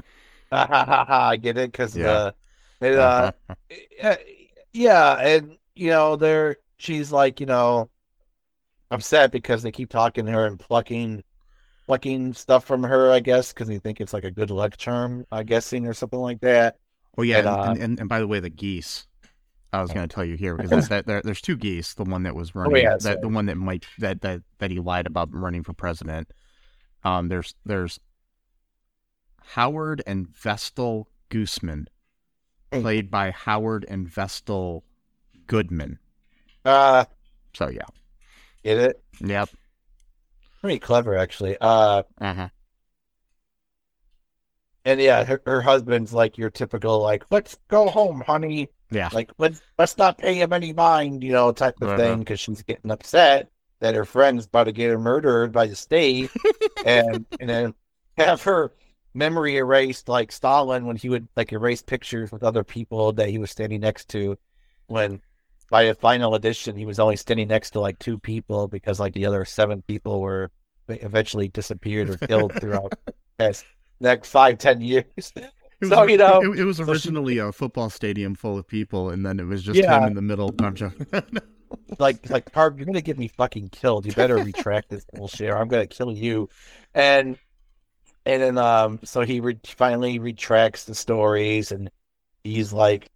[0.52, 1.30] Ha ha ha ha!
[1.30, 2.32] I get it because Yeah.
[2.80, 3.32] the, it, uh,
[4.04, 4.16] uh,
[4.74, 7.90] yeah, and you know, they're she's like, you know,
[8.92, 11.24] upset because they keep talking to her and plucking,
[11.86, 13.12] plucking stuff from her.
[13.12, 15.26] I guess because they think it's like a good luck charm.
[15.32, 16.78] I'm guessing or something like that.
[17.18, 19.08] Oh yeah, And, and, uh, and, and, and by the way, the geese.
[19.72, 21.96] I was going to tell you here because that's, that, there, there's two geese.
[21.96, 24.70] The one that was running, Oh, yeah, that the one that might that, that that
[24.70, 26.30] he lied about running for president.
[27.04, 28.00] Um, there's there's
[29.42, 31.88] Howard and Vestal Gooseman.
[32.82, 34.84] Played by Howard and Vestal
[35.48, 36.00] Goodman.
[36.66, 37.06] Uh,
[37.54, 37.86] So yeah,
[38.64, 39.04] get it?
[39.22, 39.50] yep.
[40.62, 41.58] Pretty clever, actually.
[41.62, 42.50] Uh, Uh-huh.
[44.86, 48.70] and yeah, her, her husband's like your typical like, let's go home, honey.
[48.92, 49.10] Yeah.
[49.12, 51.96] Like let's let's not pay him any mind, you know, type of Uh-huh.
[51.96, 55.76] thing, because she's getting upset that her friend's about to get her murdered by the
[55.76, 56.34] state,
[56.84, 57.74] and and then
[58.18, 58.74] have her
[59.14, 63.38] memory erased like Stalin when he would like erase pictures with other people that he
[63.38, 64.38] was standing next to,
[64.88, 65.22] when
[65.70, 69.14] by the final edition he was only standing next to like two people because like
[69.14, 70.52] the other seven people were
[70.88, 72.94] eventually disappeared or killed throughout
[73.38, 73.64] the
[74.00, 75.06] next five ten years.
[75.18, 75.46] It
[75.90, 78.66] So, was, you know, it, it was so she- originally a football stadium full of
[78.66, 80.00] people, and then it was just Yeah.
[80.00, 80.54] him in the middle.
[80.60, 80.76] I'm
[82.00, 84.06] like like Carp, you're gonna get me fucking killed.
[84.06, 86.48] You better retract this bullshit, or I'm gonna kill you.
[86.94, 87.38] And
[88.26, 91.90] and then um, so he re- finally retracts the stories, and
[92.44, 93.10] he's like,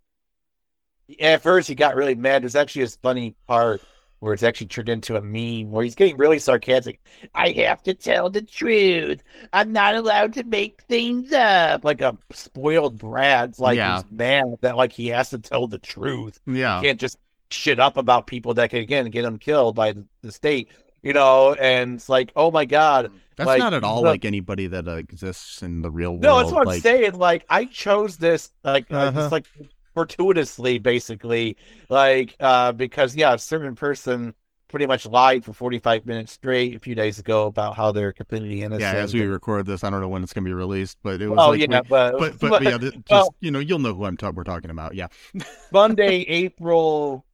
[1.20, 2.44] at first he got really mad.
[2.44, 3.82] There's actually this funny part
[4.20, 7.00] where it's actually turned into a meme where he's getting really sarcastic.
[7.36, 9.22] I have to tell the truth.
[9.54, 11.86] I'm not allowed to make things up.
[11.86, 13.60] Like a spoiled brat.
[13.60, 13.98] Like Yeah.
[14.02, 16.80] he's mad that like he has to tell the truth yeah.
[16.82, 17.20] he can't just
[17.52, 19.94] shit up about people that can again get him killed by
[20.24, 20.70] the state,
[21.04, 21.54] you know.
[21.54, 24.88] And it's like, oh my god, That's like, not at all the- like anybody that
[24.88, 26.22] uh, exists in the real world.
[26.24, 27.14] no, that's what I'm saying.
[27.18, 29.20] Like I chose this, like uh, Uh-huh.
[29.22, 29.46] just like
[29.94, 31.58] fortuitously, basically,
[31.90, 34.34] like uh because yeah, a certain person
[34.70, 38.62] pretty much lied for 45 minutes straight a few days ago about how they're completely
[38.64, 38.82] innocent.
[38.82, 41.30] Yeah, as we record this, I don't know when it's gonna be released, but it
[41.30, 43.94] was oh like yeah, we- but but but, yeah, just well- you know, you'll know
[43.94, 44.94] who I'm we're talking about.
[44.94, 45.08] Yeah,
[45.72, 47.26] Monday, April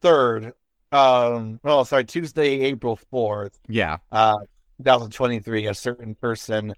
[0.00, 0.54] third.
[0.90, 3.58] Um, well, sorry, Tuesday, April fourth.
[3.68, 4.38] yeah, uh,
[4.82, 6.72] 2023, a certain person,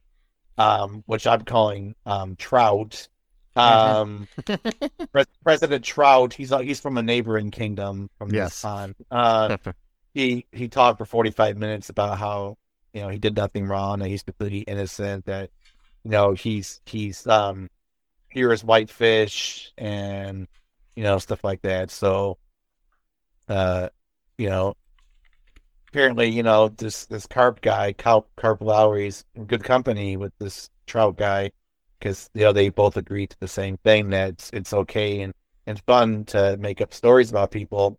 [0.58, 3.08] um, which I'm calling um, Trout,
[3.56, 4.26] um,
[5.12, 6.32] Pres- President Trout.
[6.34, 8.52] He's uh, he's from a neighboring kingdom from Yes.
[8.52, 8.94] this time.
[9.10, 9.56] Uh,
[10.14, 12.56] he he talked for 45 minutes about how
[12.92, 15.50] you know he did nothing wrong, he's completely innocent, that
[16.04, 17.68] you know he's he's um
[18.28, 20.46] here is whitefish and
[20.96, 21.90] you know stuff like that.
[21.90, 22.38] So,
[23.48, 23.88] uh,
[24.40, 24.74] you know,
[25.88, 30.70] apparently, you know, this this carp guy, Carp, carp Lowry's in good company with this
[30.86, 31.50] trout guy
[31.98, 35.34] because you know they both agree to the same thing that it's, it's okay and
[35.66, 37.98] and fun to make up stories about people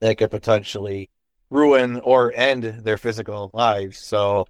[0.00, 1.08] that could potentially
[1.48, 3.98] ruin or end their physical lives.
[3.98, 4.46] So,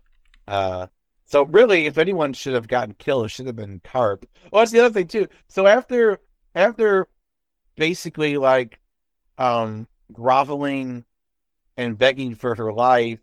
[0.48, 0.86] uh,
[1.26, 4.24] so really, if anyone should have gotten killed, it should have been Carp.
[4.50, 5.28] Well, that's the other thing too.
[5.48, 6.20] So after
[6.54, 7.06] after
[7.76, 8.80] basically like
[9.36, 11.04] um groveling
[11.78, 13.20] and begging for her life,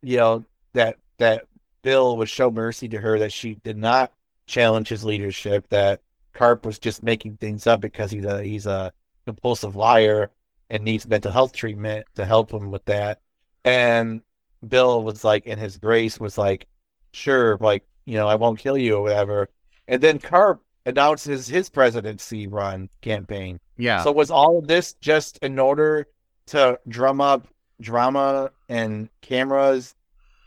[0.00, 1.44] you know, that that
[1.82, 4.12] Bill would show mercy to her that she did not
[4.46, 6.00] challenge his leadership, that
[6.32, 8.92] Carp was just making things up because he's a he's a
[9.26, 10.30] compulsive liar
[10.70, 13.20] and needs mental health treatment to help him with that.
[13.64, 14.22] And
[14.66, 16.66] Bill was like in his grace was like,
[17.12, 19.48] sure, like, you know, I won't kill you or whatever.
[19.88, 23.58] And then Carp announces his presidency run campaign.
[23.76, 24.02] yeah.
[24.02, 26.06] So was all of this just in order
[26.46, 27.46] to drum up
[27.80, 29.94] drama and cameras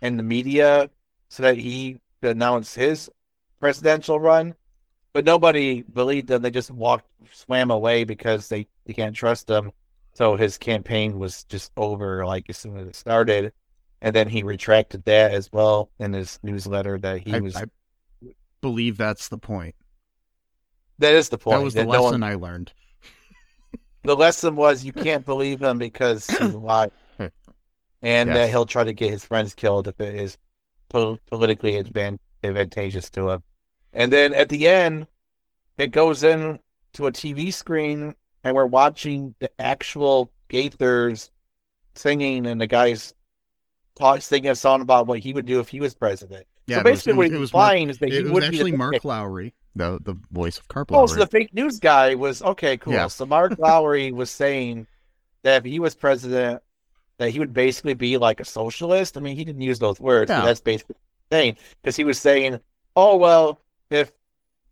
[0.01, 0.89] and the media
[1.29, 3.09] so that he could announce his
[3.59, 4.55] presidential run?
[5.13, 6.41] But nobody believed them.
[6.41, 9.71] They just walked, swam away because they, they can't trust him.
[10.13, 13.53] So his campaign was just over like as soon as it started.
[14.01, 17.55] And then he retracted that as well in his newsletter that he I, was.
[17.55, 17.65] I
[18.61, 19.75] believe that's the point.
[20.99, 21.57] that is the point.
[21.59, 22.73] that was the that no lesson one- I learned.
[24.03, 26.91] the lesson was you can't believe him because he's alive,
[28.01, 28.49] and that Yes.
[28.51, 30.37] he'll try to get his friends killed if it is
[30.89, 33.43] pol- politically advan- advantageous to him.
[33.93, 35.07] And then at the end,
[35.77, 36.59] it goes in
[36.93, 41.29] to a TV screen, and we're watching the actual Gaithers
[41.95, 43.13] singing, and the guys
[43.95, 46.45] talk, singing a song about what he would do if he was president.
[46.67, 48.43] Yeah, so it was- basically, what he's was implying is that he It was would
[48.43, 51.07] actually be Mark Lowry, the the voice of Carp Oh, Lowry.
[51.07, 52.93] so the fake news guy was okay, cool.
[52.93, 53.07] Yeah.
[53.07, 54.85] So Mark Lowry was saying
[55.43, 56.61] that if he was president,
[57.17, 59.17] that he would basically be like a socialist.
[59.17, 60.95] I mean, he didn't use those words, but that's basically
[61.31, 62.59] saying because he was saying,
[62.95, 64.11] "Oh well, if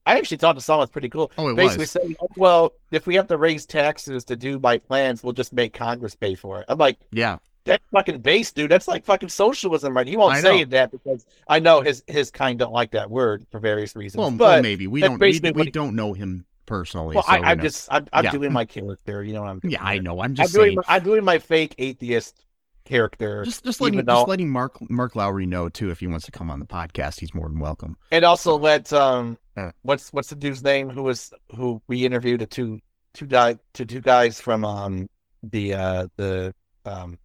[0.05, 1.91] I actually thought the song was pretty cool." oh, it basically was.
[1.91, 5.53] saying, oh, "Well, if we have to raise taxes to do my plans, we'll just
[5.53, 8.71] make Congress pay for it." I'm like, Yeah, that's fucking base, dude.
[8.71, 10.07] That's like fucking socialism, right?
[10.07, 10.69] He won't I say know.
[10.69, 14.19] that because I know his his kind don't like that word for various reasons.
[14.19, 17.15] well, but well, maybe we don't we, we don't know him personally.
[17.15, 17.63] well, so I, I'm know.
[17.63, 18.31] just I'm, I'm Yeah.
[18.31, 19.23] doing my character.
[19.23, 19.71] You know what I'm doing?
[19.73, 20.19] yeah, I know.
[20.19, 20.75] I'm I'm just doing saying.
[20.77, 22.41] my, I'm doing my fake atheist
[22.85, 26.25] character, Just just letting even just letting Mark Mark Lowry know too if he wants
[26.25, 27.19] to come on the podcast.
[27.19, 27.97] He's more than welcome.
[28.11, 29.71] and also let um Yeah.
[29.81, 32.79] what's what's the dude's name who was who we interviewed the two
[33.13, 35.07] two guy to two guys from um
[35.41, 36.53] the uh the
[36.85, 37.17] um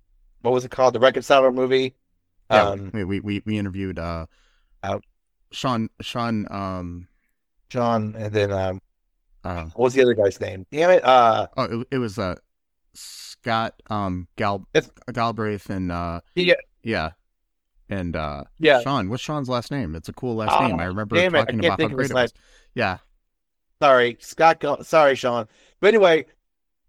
[0.42, 1.94] what was it called the Reconciler movie
[2.50, 4.26] Yeah, um we, we we we interviewed uh
[4.82, 5.04] Out.
[5.52, 7.08] Sean Sean um
[7.68, 8.80] John and then um
[9.44, 10.66] Uh, What was the other guy's name?
[10.70, 11.04] Damn it.
[11.04, 12.36] Uh, oh, it, it was uh,
[12.94, 14.66] Scott um Gal
[15.12, 16.54] Galbraith and uh Yeah.
[16.82, 17.10] yeah
[17.88, 18.80] and uh yeah.
[18.82, 19.08] Sean.
[19.08, 19.94] What's Sean's last name?
[19.94, 20.78] It's a cool last Oh, name.
[20.78, 22.34] I remember it, I talking about how great it was.
[22.74, 22.98] Yeah,
[23.82, 24.60] Sorry, Scott.
[24.60, 25.48] Go- Sorry, Sean.
[25.80, 26.26] But anyway,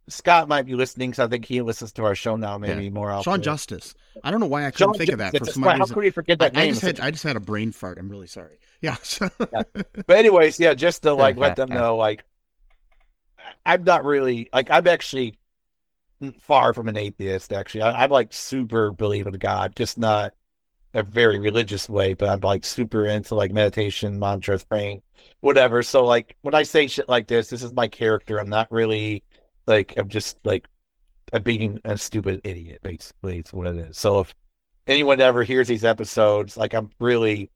[0.10, 3.12] Scott might be listening because I think he listens to our show now, maybe more
[3.12, 3.32] often.
[3.32, 3.96] Sean Justice.
[4.24, 5.54] I don't know why I couldn't Sean think of that for Justice.
[5.56, 6.74] some How could you forget that I name?
[6.74, 7.98] just had I just had a brain fart.
[7.98, 8.60] I'm really sorry.
[8.82, 8.98] Yeah.
[9.50, 12.26] But anyways, yeah, just to like let them know, like,
[13.66, 15.38] I'm not really like I'm actually
[16.40, 17.54] far from an atheist.
[17.54, 20.34] Actually, I, I'm like super believe in God, just not
[20.94, 22.14] a very religious way.
[22.14, 25.02] But I'm like super into like meditation, mantras, praying,
[25.42, 25.84] whatever.
[25.84, 28.40] So like when I say shit like this, this is my character.
[28.40, 29.24] I'm not really
[29.68, 30.68] like I'm just like
[31.34, 32.80] I'm being a stupid idiot.
[32.84, 33.98] Basically, it's what it is.
[33.98, 34.34] So if
[34.88, 37.50] anyone ever hears these episodes, like I'm really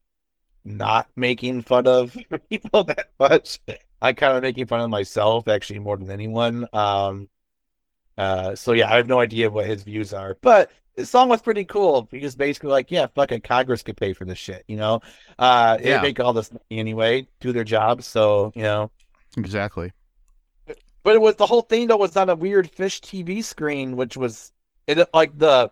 [0.63, 2.18] not making fun of
[2.50, 3.60] people that much.
[4.06, 6.68] I kind of making fun of myself actually more than anyone.
[6.74, 7.28] Um,
[8.18, 11.41] uh, so yeah, I have no idea what his views are, but the song was
[11.41, 15.02] pretty cool because basically like, yeah, fucking Congress could pay for this shit, you know?
[15.38, 15.98] Uh, Yeah.
[15.98, 18.04] they make all this money anyway, do their job.
[18.04, 18.91] So, you know,
[19.38, 19.91] exactly.
[21.04, 24.15] but it was the whole thing though was on a weird fish TV screen, which
[24.15, 24.54] was
[24.88, 25.72] it like the,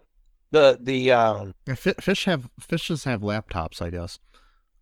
[0.52, 3.82] the, the, um, Fish have fishes have laptops.
[3.82, 4.20] I guess.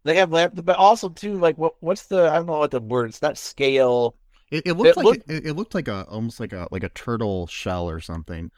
[0.03, 2.79] They have lap, but also too, like what, what's the, I don't know what the
[2.81, 4.15] word, it's not scale.
[4.51, 6.83] It, it looked It like looked- it, it looked like a almost like a like
[6.83, 8.51] a turtle shell or something,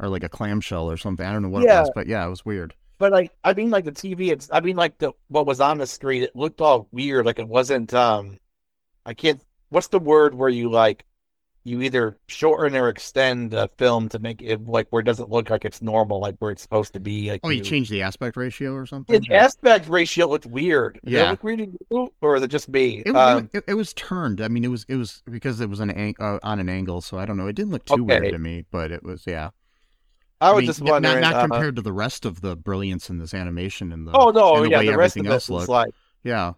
[0.00, 1.24] or like a clam shell or something.
[1.26, 1.80] I don't know what it Yeah.
[1.80, 2.74] was, but yeah, it was weird.
[2.98, 5.78] But like, I mean, like the TV, it's, I mean, like the what was on
[5.78, 7.26] the screen, it looked all weird.
[7.26, 8.38] Like it wasn't, um,
[9.04, 9.40] I can't.
[9.68, 11.04] What's the word where you like,
[11.66, 15.48] you either shorten or extend a film to make it like where it doesn't look
[15.48, 17.30] like it's normal, like where it's supposed to be.
[17.30, 19.18] Like Oh, you change the aspect ratio or something?
[19.18, 21.00] The aspect ratio looked weird.
[21.04, 21.30] Yeah.
[21.30, 23.02] look weird you, or is it just me?
[23.06, 24.42] It, um, it, it was turned.
[24.42, 27.00] I mean, it was it was because it was an ang- uh, on an angle,
[27.00, 27.46] so I don't know.
[27.46, 28.20] It didn't look too Okay.
[28.20, 29.50] weird to me, but it was yeah.
[30.42, 31.20] I was mean, just not- wondering.
[31.22, 34.28] not, uh, compared to the rest of the brilliance in this animation and the oh
[34.30, 36.52] no, the yeah, way the rest of everything it else was like yeah.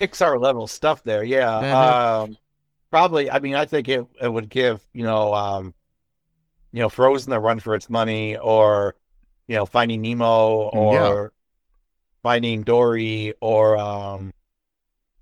[0.00, 1.22] Pixar level stuff there.
[1.24, 1.48] Yeah.
[1.48, 2.22] Mhm.
[2.24, 2.36] Um,
[2.92, 3.30] probably.
[3.30, 5.74] I mean, I think it, it would give you know, um,
[6.72, 8.94] you know, Frozen a run for its money, or
[9.48, 11.28] you know, Finding Nemo, or Yeah.
[12.22, 14.32] Finding Dory, or um,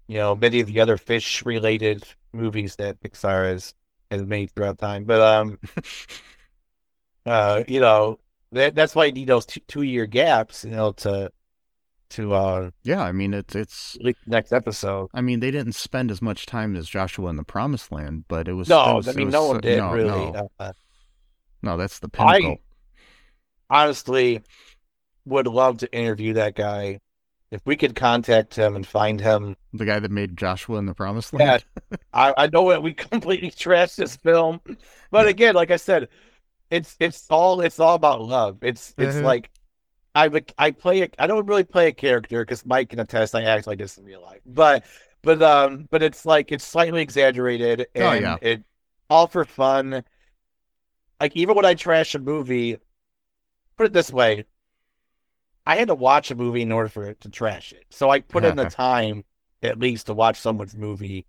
[0.09, 3.75] you know, many of the other fish related movies that Pixar has
[4.11, 5.05] has made throughout time.
[5.05, 5.59] But um,
[7.27, 8.19] uh, you know,
[8.53, 11.31] that that's why you need those two, two year gaps, you know, to
[12.11, 13.97] to uh Yeah, I mean it's it's
[14.27, 15.09] next episode.
[15.15, 18.49] I mean they didn't spend as much time as Joshua in the Promised Land, but
[18.49, 20.09] it was it No, was- I mean no so- one did no, really.
[20.33, 20.73] No, Uh,
[21.63, 22.59] no, that's the I- pinnacle.
[23.69, 24.43] honestly,
[25.25, 27.01] would love to interview that guy.
[27.51, 30.95] If we could contact him and find him, the guy that made Joshua in the
[30.95, 31.65] Promised yeah, Land.
[32.13, 34.61] I, I know that we completely trashed this film,
[35.11, 36.09] but again, like I said,
[36.71, 38.59] it's it's all it's all about love.
[38.63, 39.25] It's it's Mhm.
[39.25, 39.51] like
[40.15, 43.35] I would- I play a, I don't really play a character because Mike can attest
[43.35, 44.85] I act like this in real life, but
[45.23, 48.37] but um but it's like it's slightly exaggerated and Oh, yeah.
[48.43, 48.65] it
[49.09, 50.05] all for fun.
[51.21, 52.79] Like even when I trash a movie,
[53.77, 54.45] put it this way,
[55.67, 57.85] I had to watch a movie in order for it to trash it.
[57.91, 59.25] So I put in the time
[59.63, 61.27] at least to watch someone's movie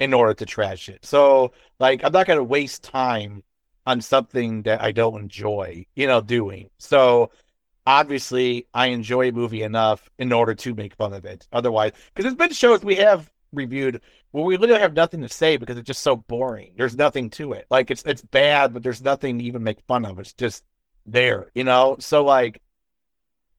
[0.00, 1.04] in order to trash it.
[1.04, 3.42] So like I'm not gonna waste time
[3.86, 6.70] on something that I don't enjoy, you know, doing.
[6.78, 7.30] So
[7.86, 11.46] obviously I enjoy a movie enough in order to make fun of it.
[11.52, 14.00] Otherwise, because there's been shows we have reviewed
[14.32, 16.74] where we literally have nothing to say because it's just so boring.
[16.76, 17.66] There's nothing to it.
[17.70, 20.18] Like it's it's bad, but there's nothing to even make fun of.
[20.18, 20.64] It's just
[21.06, 21.96] there, you know?
[22.00, 22.60] So like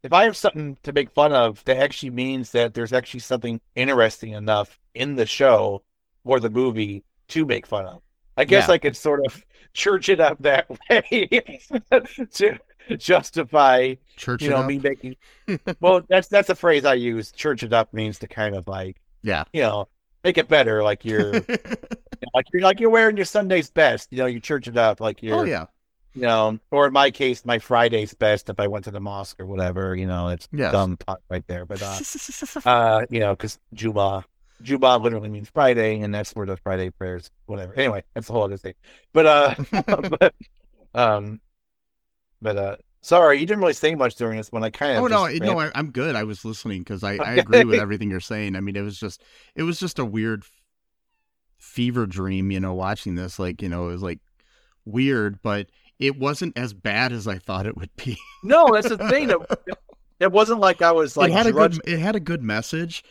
[0.04, 3.60] if I have something to make fun of that actually means that there's actually something
[3.76, 5.84] interesting enough in the show
[6.24, 8.02] or the movie to make fun of.
[8.38, 8.74] I guess Yeah.
[8.74, 11.42] I could sort of church it up that way
[12.34, 12.60] to
[12.98, 14.66] justify, Church you know, up.
[14.68, 15.16] me making.
[15.80, 17.32] Well, that's that's a phrase I use.
[17.32, 19.44] Church it up means to kind of like, Yeah.
[19.54, 19.88] you know,
[20.24, 20.84] make it better.
[20.84, 21.32] Like you're,
[22.34, 24.08] like you're like you're wearing your Sunday's best.
[24.12, 25.66] You know, you church it up like you're, oh yeah.
[26.14, 29.40] you know, or in my case, my Friday's best if I went to the mosque
[29.40, 29.96] or whatever.
[29.96, 30.72] You know, it's Yes.
[30.72, 31.98] dumb talk right there, but uh,
[32.66, 34.26] uh, you know, because Juma,
[34.62, 37.74] Juba literally means Friday, and that's where the Friday prayers, whatever.
[37.76, 38.74] Anyway, that's a whole other thing.
[39.14, 39.56] But uh,
[40.20, 40.34] but
[40.94, 41.40] um,
[42.42, 44.64] but uh, sorry, you didn't really say much during this one.
[44.64, 45.04] I kind of.
[45.04, 46.16] Oh no, no, I, I'm good.
[46.16, 48.56] I was listening because I, I agree with everything you're saying.
[48.56, 49.22] I mean, it was just
[49.56, 50.44] it was just a weird
[51.58, 53.40] fever dream, you know, watching this.
[53.40, 54.20] Like, you know, it was like
[54.86, 55.68] weird, but
[56.00, 58.18] it wasn't as bad as I thought it would be.
[58.44, 59.30] no, that's the thing.
[59.30, 59.38] It,
[60.20, 63.04] it wasn't like I was like it had a good it had a good message.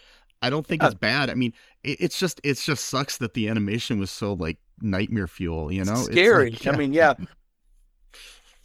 [0.43, 1.31] I don't think Uh, it's bad.
[1.31, 1.53] I mean,
[1.83, 5.72] it, it's just it's just sucks that the animation was so like nightmare fuel.
[5.72, 6.51] You know, It's scary.
[6.51, 7.14] like, I mean, yeah.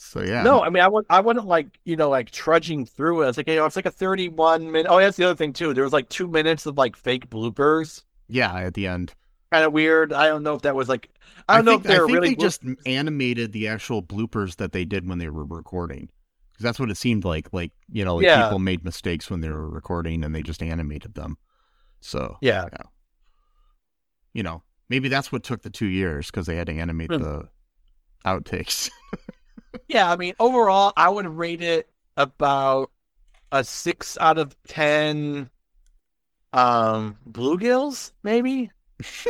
[0.04, 3.22] So yeah, No, I mean, I would, I wasn't like, you know, like trudging through
[3.22, 3.30] it.
[3.30, 4.88] It's like, you know, it's like a 31 minute.
[4.90, 5.76] Oh, that's the other thing too.
[5.76, 8.04] There was like two minutes of like fake bloopers.
[8.28, 8.52] yeah.
[8.58, 9.14] At the end,
[9.52, 10.12] Kind of weird.
[10.12, 11.10] I don't know if that was like,
[11.48, 14.56] I don't know think, if they're I think really they just animated the actual bloopers
[14.56, 16.10] that they did when they were recording.
[16.52, 17.50] Because that's what it seemed like.
[17.54, 18.44] Like you know, like Yeah.
[18.44, 21.38] people made mistakes when they were recording, and they just animated them.
[22.00, 22.66] So yeah.
[24.34, 27.22] you know, maybe that's what took the two years because they had to animate Hmm.
[27.22, 27.50] the
[28.26, 28.90] outtakes.
[29.88, 30.12] Yeah.
[30.12, 32.92] I mean, overall, I would rate it about
[33.52, 35.50] a six out of 10
[36.54, 38.72] um bluegills, maybe.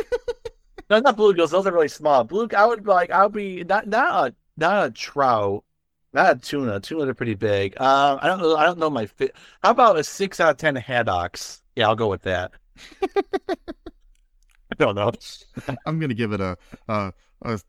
[0.90, 1.50] no, not bluegills.
[1.50, 2.24] Those are really small.
[2.24, 5.64] Blue, I would like, I would be not, not a, not a trout.
[6.12, 6.78] Not a tuna.
[6.80, 7.80] Tuna are pretty big.
[7.80, 8.54] Um, I don't know.
[8.56, 9.34] I don't know my fit.
[9.62, 11.62] How about a six out of ten haddocks?
[11.74, 12.52] Yeah, I'll go with that.
[13.02, 15.10] I don't know.
[15.86, 17.12] I'm gonna give it a a
[17.42, 17.60] a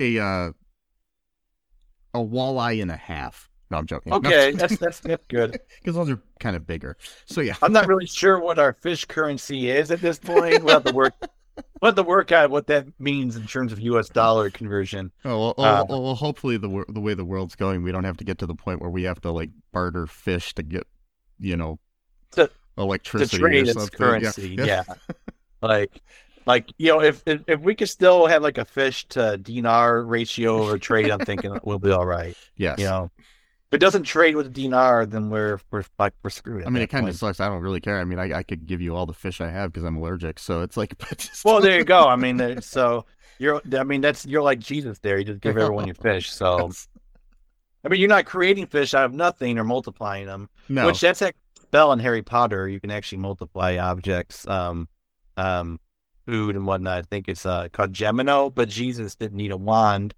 [0.00, 0.52] a, uh,
[2.14, 3.48] a walleye and a half.
[3.70, 4.12] No, I'm joking.
[4.12, 5.52] Okay, that's that's that's good.
[5.82, 6.96] because those are kind of bigger.
[7.26, 10.64] So yeah, I'm not really sure what our fish currency is at this point.
[10.64, 11.14] We'll have to work.
[11.80, 14.08] We'll have to work out what that means in terms of U.S.
[14.08, 15.12] dollar conversion.
[15.24, 18.04] Oh, well, well, Uh, well, well, hopefully the the way the world's going, we don't
[18.04, 20.86] have to get to the point where we have to like barter fish to get,
[21.38, 21.78] you know,
[22.32, 23.98] To- To electricity trade or its something.
[23.98, 24.82] currency, yeah.
[25.62, 26.00] like,
[26.46, 30.02] like you know, if, if if we could still have like a fish to dinar
[30.02, 32.36] ratio or trade, I'm thinking we'll be all right.
[32.56, 32.78] Yes.
[32.78, 36.66] You know, if it doesn't trade with a dinar, then we're we're like we're screwed.
[36.66, 37.40] I mean, it kind of sucks.
[37.40, 38.00] I don't really care.
[38.00, 40.38] I mean, I, I could give you all the fish I have because I'm allergic.
[40.38, 40.94] So it's like,
[41.44, 42.06] Well, there you go.
[42.08, 43.04] I mean, so
[43.38, 43.60] you're.
[43.76, 44.98] I mean, that's you're like Jesus.
[44.98, 46.30] There, you just give everyone your fish.
[46.32, 46.70] So
[47.84, 50.48] I mean, you're not creating fish out of nothing or multiplying them.
[50.68, 51.32] no, Which that's a
[51.62, 52.68] spell in Harry Potter.
[52.68, 54.88] You can actually multiply objects, um,
[55.36, 55.78] um,
[56.30, 56.98] food and whatnot.
[56.98, 60.14] I think it's uh, called Geminio, but Jesus didn't need a wand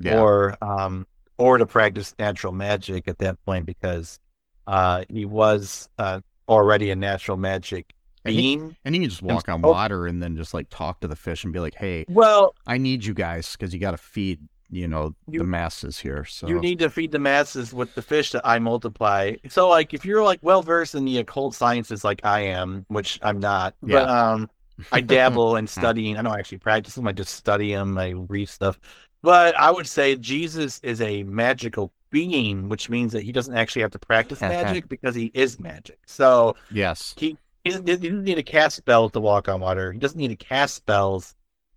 [0.00, 0.20] yeah.
[0.20, 1.06] or um
[1.38, 4.18] or to practice natural magic at that point because
[4.66, 7.92] uh he was uh already a natural magic
[8.24, 8.76] And he- being.
[8.84, 9.70] and you can just walk on Oh.
[9.70, 12.76] water and then just like talk to the fish and be like, hey, Well, I
[12.78, 14.40] need you guys because you got to feed,
[14.70, 16.24] you know, You- the masses here.
[16.24, 19.34] So you need to feed the masses with the fish that I multiply.
[19.48, 23.18] So like if you're like well versed in the occult sciences like I am, which
[23.22, 24.50] I'm not, but um
[24.92, 26.16] I dabble in studying.
[26.16, 27.06] I don't actually practice them.
[27.06, 27.96] I just study them.
[27.98, 28.78] I read stuff.
[29.22, 33.82] But I would say Jesus is a magical being, which means that he doesn't actually
[33.82, 35.98] have to practice magic because he is magic.
[36.06, 39.92] So yes, he, he doesn't he doesn't need to cast spells to walk on water.
[39.92, 41.34] He doesn't need to cast spells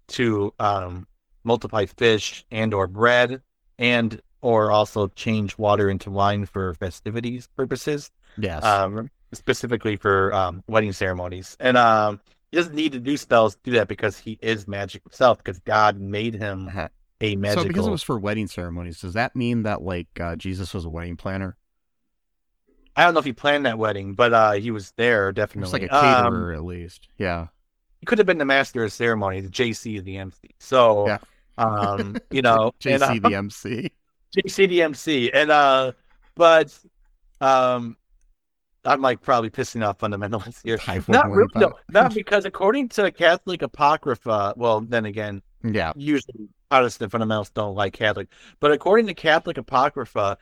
[0.10, 1.08] to um,
[1.44, 3.42] multiply fish and or bread
[3.80, 10.64] and or also change water into wine for festivities purposes yes, um, specifically for um,
[10.68, 11.58] wedding ceremonies.
[11.60, 12.22] And um,
[12.52, 15.60] he doesn't need to do spells to do that because he is magic himself, because
[15.60, 16.88] God made him Uh-huh.
[17.22, 17.64] a magical.
[17.64, 20.86] So because it was for wedding ceremonies, does that mean that like uh, Jesus was
[20.86, 21.58] a wedding planner?
[22.96, 25.66] I don't know if he planned that wedding, but uh, he was there definitely.
[25.66, 27.08] It's like a Um, caterer at least.
[27.18, 27.48] Yeah.
[28.00, 29.44] he could have been the master of ceremonies.
[29.44, 30.38] The JC is the MC.
[30.60, 31.18] So, Yeah.
[31.58, 33.92] um, you know, and, uh, JC the MC.
[34.36, 35.92] JC the MC, and uh,
[36.36, 36.78] but
[37.42, 37.97] um,
[38.88, 40.78] I'm like probably pissing off fundamentalists here.
[41.08, 45.42] Not really, no, not because according to Catholic Apocrypha, well, then again.
[45.64, 45.92] Yeah.
[45.96, 48.28] usually Protestant fundamentalists don't like Catholic,
[48.60, 50.38] but according to Catholic Apocrypha,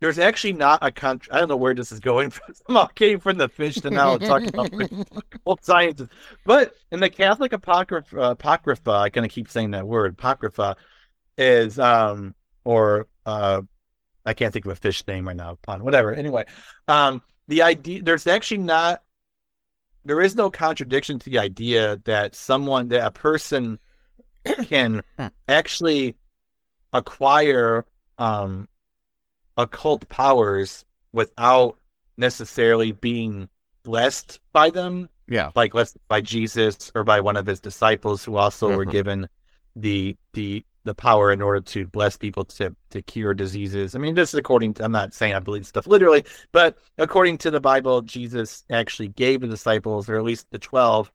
[0.00, 1.30] there's actually not a country.
[1.32, 2.54] I don't know where this is going from.
[2.66, 4.72] Somehow came from the fish to now talking about
[5.34, 6.08] occult sciences.
[6.44, 10.76] But in the Catholic Apocrypha, Apocrypha, I kind of keep saying that word, Apocrypha,
[11.36, 12.34] is um
[12.64, 13.62] or uh
[14.24, 15.58] I can't think of a fish name right now.
[15.62, 16.12] Pun, whatever.
[16.12, 16.44] Anyway,
[16.88, 19.02] um, the idea there's actually not
[20.04, 23.78] there is no contradiction to the idea that someone that a person
[24.64, 25.02] can
[25.48, 26.14] actually
[26.92, 27.84] acquire
[28.18, 28.68] um
[29.56, 31.76] occult powers without
[32.16, 33.48] necessarily being
[33.82, 35.50] blessed by them Yeah.
[35.54, 38.92] like let's by Jesus or by one of his disciples who also were Mhm.
[38.92, 39.28] given
[39.76, 43.94] the the the power in order to bless people to to cure diseases.
[43.94, 47.38] I mean, this is according to I'm not saying I believe stuff literally, but according
[47.38, 51.12] to the Bible, Jesus actually gave the disciples, or at least the twelve,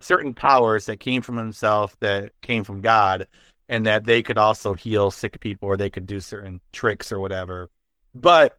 [0.00, 3.26] certain powers that came from himself, that came from God,
[3.68, 7.20] and that they could also heal sick people or they could do certain tricks or
[7.20, 7.68] whatever.
[8.14, 8.58] But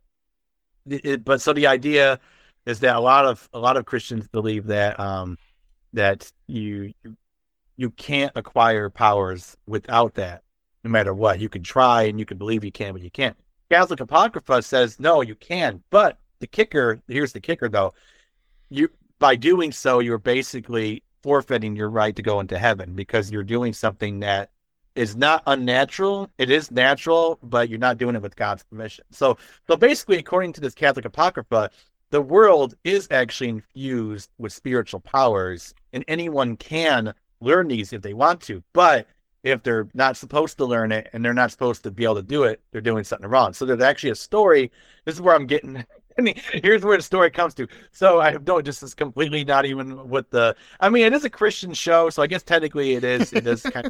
[0.88, 2.20] it, but so the idea
[2.66, 5.38] is that a lot of a lot of Christians believe that um
[5.94, 7.18] that you you,
[7.78, 10.44] you can't acquire powers without that,
[10.84, 11.40] no matter what.
[11.40, 13.38] You can try and you can believe you can, but you can't.
[13.70, 15.84] Catholic Apocrypha says no, you can.
[15.90, 17.94] But the kicker here's the kicker though.
[18.70, 23.44] You by doing so, you're basically forfeiting your right to go into heaven because you're
[23.44, 24.52] doing something that
[24.96, 26.30] is not unnatural.
[26.38, 29.06] It is natural, but you're not doing it with God's permission.
[29.12, 31.70] So, so basically, according to this Catholic Apocrypha,
[32.12, 38.14] the world is actually infused with spiritual powers, and anyone can learn these if they
[38.14, 38.64] want to.
[38.74, 39.08] But
[39.44, 42.24] if they're not supposed to learn it and they're not supposed to be able to
[42.24, 43.54] do it, they're doing something wrong.
[43.54, 44.72] So there's actually a story.
[45.06, 45.86] This is where I'm getting.
[46.52, 47.68] Here's where the story comes to.
[47.92, 50.56] So I don't just is completely not even with the.
[50.80, 53.32] I mean, it is a Christian show, so I guess technically it is.
[53.32, 53.90] It is kind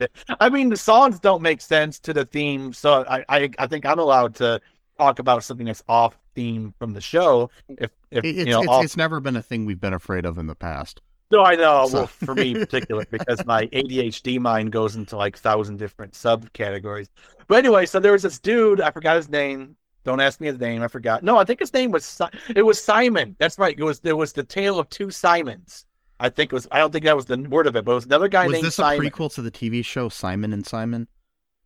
[0.00, 0.08] of.
[0.40, 3.86] I mean, the songs don't make sense to the theme, so I I, I think
[3.86, 4.60] I'm allowed to
[4.98, 7.50] talk about something that's off theme from the show.
[7.68, 10.24] If if It's, you know, it's, off it's never been a thing we've been afraid
[10.24, 11.00] of in the past.
[11.30, 11.86] No, I know.
[11.88, 16.14] So- Well, for me in particular, because my ADHD mind goes into like thousand different
[16.14, 17.08] subcategories.
[17.48, 18.80] But anyway, so there was this dude.
[18.80, 19.76] I forgot his name.
[20.04, 20.82] Don't ask me his name.
[20.82, 21.22] I forgot.
[21.22, 22.24] No, I think his name was Si-
[22.56, 23.36] it was Simon.
[23.38, 23.74] That's right.
[23.78, 25.84] It was there was the tale of two Simons.
[26.20, 26.66] I think it was.
[26.72, 28.54] I don't think that was the word of it, but it was another guy Was
[28.54, 29.06] named this a Simon.
[29.10, 31.08] prequel to the TV show Simon and Simon?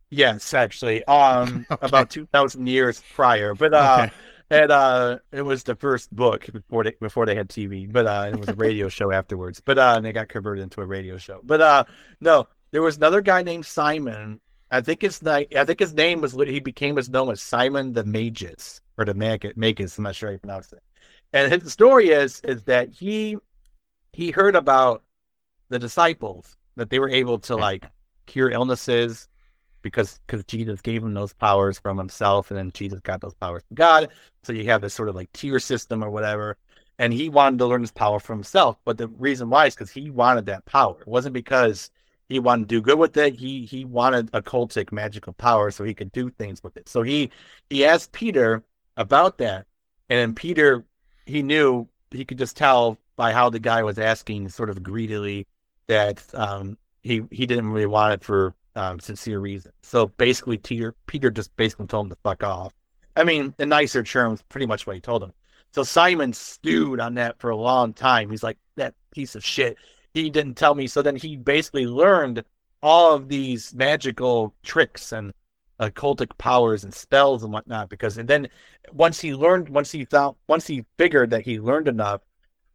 [0.09, 1.87] Yes, actually, um, Okay.
[1.87, 3.53] about two thousand years prior.
[3.55, 4.13] But uh, Okay.
[4.49, 7.91] And uh, it was the first book before they before they had TV.
[7.91, 9.61] But uh, it was a radio show afterwards.
[9.63, 11.41] But uh, and they got converted into a radio show.
[11.43, 11.83] But uh,
[12.21, 14.39] no, there was another guy named Simon.
[14.71, 15.45] I think his name.
[15.55, 16.33] I think his name was.
[16.33, 19.97] He became as known as Simon the Magus or the Mag- Magus.
[19.97, 20.83] I'm not sure how you pronounce it.
[21.31, 23.37] And his story is is that he
[24.11, 25.03] he heard about
[25.69, 27.85] the disciples that they were able to like
[28.25, 29.27] cure illnesses
[29.83, 33.61] because because Jesus gave him those powers from himself, and then Jesus got those powers
[33.67, 34.09] from God.
[34.41, 36.57] So you have this sort of like tier system or whatever.
[36.99, 39.89] And he wanted to learn this power for himself, but the reason why is because
[39.91, 41.01] he wanted that power.
[41.01, 41.89] It wasn't because
[42.29, 43.35] he wanted to do good with it.
[43.35, 46.87] He he wanted occultic magical power so he could do things with it.
[46.89, 47.31] So he
[47.69, 48.63] he asked Peter
[48.97, 49.65] about that,
[50.09, 50.85] and then Peter
[51.25, 55.47] he knew he could just tell by how the guy was asking sort of greedily
[55.87, 59.71] that um, he he didn't really want it for um, sincere reason.
[59.81, 62.73] So basically, Peter Peter just basically told him to fuck off.
[63.15, 65.33] I mean, in nicer terms, pretty much what he told him.
[65.73, 68.29] So Simon stewed on that for a long time.
[68.29, 69.77] He's like that piece of shit.
[70.13, 70.87] He didn't tell me.
[70.87, 72.43] So then he basically learned
[72.81, 75.33] all of these magical tricks and
[75.79, 77.89] occultic powers and spells and whatnot.
[77.89, 78.49] Because and then
[78.91, 82.21] once he learned, once he thought, once he figured that he learned enough,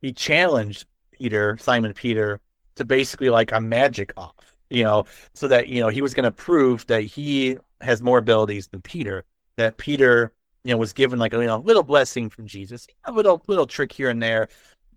[0.01, 2.41] he challenged Peter, Simon Peter,
[2.77, 4.48] to basically like a magic off.
[4.71, 5.05] You know,
[5.35, 8.83] so that you know he was going to prove that he has more abilities than
[8.83, 9.25] Peter.
[9.57, 10.33] That Peter,
[10.65, 13.67] you know, was given like a you know, little blessing from Jesus, a little little
[13.67, 14.49] trick here and there,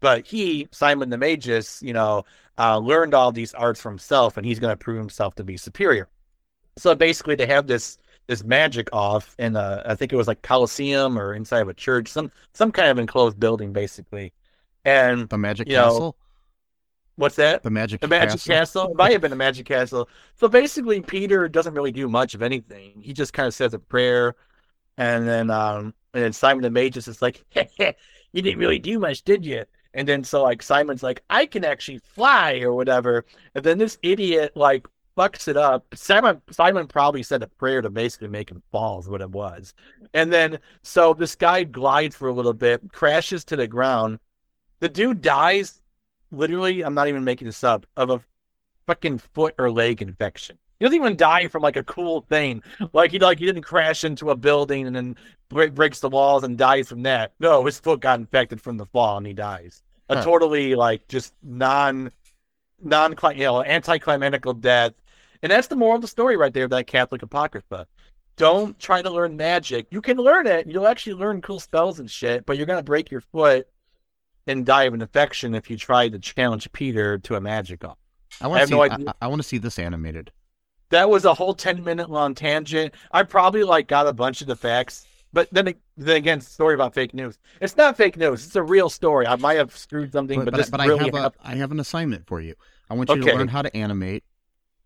[0.02, 2.26] but he, Simon the Magus, you know,
[2.58, 5.56] uh, learned all these arts for himself, and he's going to prove himself to be
[5.56, 6.10] superior.
[6.78, 7.98] So basically, they have this
[8.28, 11.74] this magic off in a, I think it was like Colosseum or inside of a
[11.74, 14.34] church, some some kind of enclosed building, basically.
[14.84, 16.16] And The Magic You know, Castle?
[17.16, 17.64] What's that?
[17.64, 18.54] The Magic The Magic Castle?
[18.54, 18.92] Castle.
[18.92, 20.10] It might have been a Magic Castle.
[20.36, 23.02] So basically, Peter doesn't really do much of anything.
[23.02, 24.36] He just kind of says a prayer,
[24.98, 27.44] and then um, and then Simon the Magus is just like,
[28.32, 31.66] "You didn't really do much, did you?" And then so like Simon's like, "I can
[31.66, 33.26] actually fly" or whatever.
[33.56, 34.88] And then this idiot like
[35.18, 35.86] fucks it up.
[35.94, 39.74] Simon Simon probably said a prayer to basically make him fall is what it was.
[40.14, 44.20] And then so this guy glides for a little bit, crashes to the ground.
[44.80, 45.81] The dude dies
[46.32, 48.22] literally, I'm not even making this up, of a
[48.88, 50.58] fucking foot or leg infection.
[50.80, 52.64] He doesn't even die from like a cool thing.
[52.92, 55.16] Like he like he didn't crash into a building and then
[55.50, 57.34] break, breaks the walls and dies from that.
[57.40, 59.84] No, his foot got infected from the fall and he dies.
[60.10, 60.24] A Huh.
[60.24, 62.12] totally like just non
[62.82, 64.94] non you know anticlimactical death.
[65.44, 67.86] And that's the moral of the story right there of that Catholic apocrypha.
[68.38, 69.86] Don't try to learn magic.
[69.92, 70.66] You can learn it.
[70.66, 73.68] You'll actually learn cool spells and shit, but you're gonna break your foot
[74.48, 77.98] and die of an infection if you try to challenge Peter to a magic off.
[78.42, 78.74] I want to see.
[78.74, 78.98] no I.
[79.22, 80.32] I want to see this animated.
[80.90, 82.94] That was a whole ten minute long tangent.
[83.12, 86.94] I probably like got a bunch of the facts, but then, then again, story about
[86.94, 87.38] fake news.
[87.62, 88.46] It's not fake news.
[88.46, 89.28] It's a real story.
[89.28, 91.32] I might have screwed something, But, but, but, this but I have a.
[91.44, 92.56] I have an assignment for you.
[92.90, 93.32] I want you Okay.
[93.32, 94.24] to learn how to animate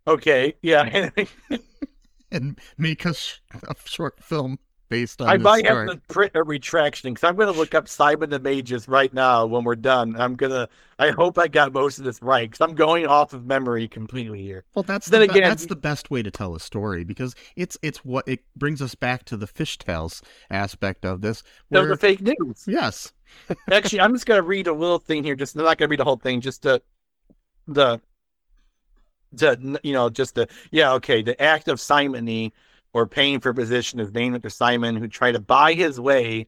[0.08, 1.10] Okay, yeah.
[2.30, 4.58] and make a, sh- a short film
[4.88, 5.88] based on I might story.
[5.88, 9.12] have to print a retraction because I'm going to look up Simon the Magus right
[9.12, 10.14] now when we're done.
[10.18, 10.68] I'm gonna.
[10.98, 14.42] I hope I got most of this right because I'm going off of memory completely
[14.42, 14.64] here.
[14.74, 17.76] Well, that's Then the, again- that's the best way to tell a story because it's
[17.82, 21.42] it's what it brings us back to the Fish Tales aspect of this.
[21.68, 22.64] Where, the fake news.
[22.66, 23.12] yes,
[23.70, 25.36] Actually, I'm just gonna read a little thing here.
[25.36, 26.40] Just I'm not gonna read the whole thing.
[26.40, 26.80] Just the
[27.68, 28.00] the
[29.32, 32.52] the you know just the yeah okay the act of simony
[32.96, 36.46] or paying for a position is named after Simon who tried to buy his way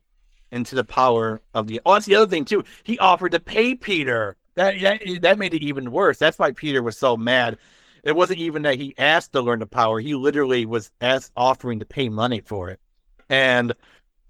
[0.51, 1.78] into the power of the.
[1.84, 2.64] Oh, that's the other thing too.
[2.84, 4.34] He offered to pay Peter.
[4.55, 6.16] That that, that made it even worse.
[6.16, 7.59] That's why Peter was so mad.
[8.03, 10.01] It wasn't even that he asked to learn the power.
[10.01, 12.80] He literally was asked, offering to pay money for it,
[13.28, 13.74] and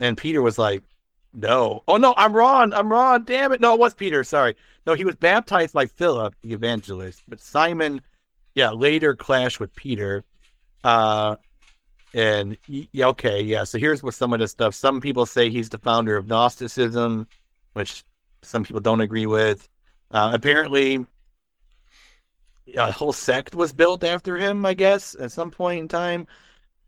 [0.00, 0.82] and Peter was like,
[1.32, 2.72] "No, oh no, I'm wrong.
[2.72, 3.22] I'm wrong.
[3.22, 3.60] Damn it.
[3.60, 4.24] No, it was Peter.
[4.24, 4.56] Sorry.
[4.88, 8.00] No, he was baptized by Philip, the evangelist, but Simon,
[8.56, 10.24] yeah, later clashed with Peter."
[10.82, 11.36] Uh,
[12.14, 13.64] and yeah, okay, yeah.
[13.64, 14.74] So here's what some of the stuff.
[14.74, 17.26] Some people say he's the founder of Gnosticism,
[17.74, 18.04] which
[18.42, 19.68] some people don't agree with.
[20.10, 21.04] Uh, apparently,
[22.76, 24.64] a whole sect was built after him.
[24.64, 26.26] I guess at some point in time.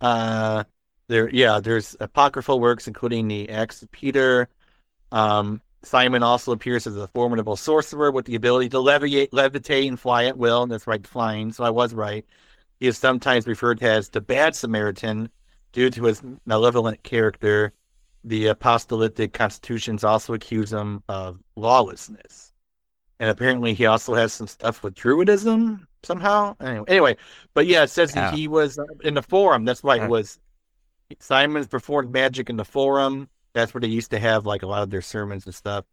[0.01, 0.64] Uh,
[1.09, 4.49] there, yeah, there's apocryphal works, including the Acts of Peter.
[5.11, 9.99] Um, Simon also appears as a formidable sorcerer with the ability to levitate, levitate and
[9.99, 10.66] fly at will.
[10.66, 11.53] That's right, flying.
[11.53, 12.25] So I was right.
[12.81, 15.28] He is sometimes referred to as the Bad Samaritan
[15.72, 17.72] due to his malevolent character.
[18.24, 22.53] The apostolic constitutions also accuse him of lawlessness.
[23.18, 26.57] And apparently, he also has some stuff with Druidism somehow.
[26.61, 27.16] Anyway, anyway
[27.53, 29.66] but yeah, it says that he was uh, in the forum.
[29.66, 30.39] That's why it was.
[31.18, 33.28] Simon's performed magic in the forum.
[33.53, 35.85] That's where they used to have like a lot of their sermons and stuff.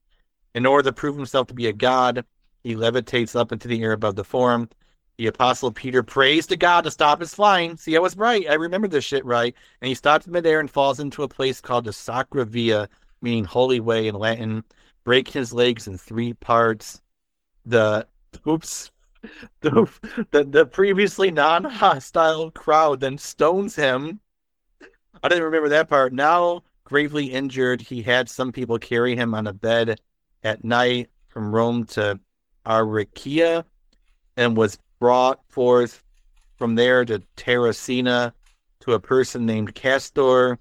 [0.54, 2.24] In order to prove himself to be a god,
[2.64, 4.70] he levitates up into the air above the forum.
[5.18, 7.76] The apostle Peter prays to God to stop his flying.
[7.76, 8.48] See, I was right.
[8.48, 9.56] I remember this shit right.
[9.82, 12.88] And he stops midair and falls into a place called the Sacra Via,
[13.22, 14.64] meaning holy way in Latin,
[15.04, 17.02] breaking his legs in three parts.
[17.66, 18.08] The
[18.48, 18.92] oops,
[19.62, 19.90] the
[20.30, 24.20] the, the previously non-hostile crowd then stones him.
[25.24, 26.14] I didn't remember that part.
[26.14, 30.00] Now gravely injured, he had some people carry him on a bed
[30.44, 32.20] at night from Rome to
[32.66, 33.66] Aricia
[34.38, 36.04] and was brought forth
[36.58, 38.34] from there to Terracina
[38.82, 40.58] to a person named Castor,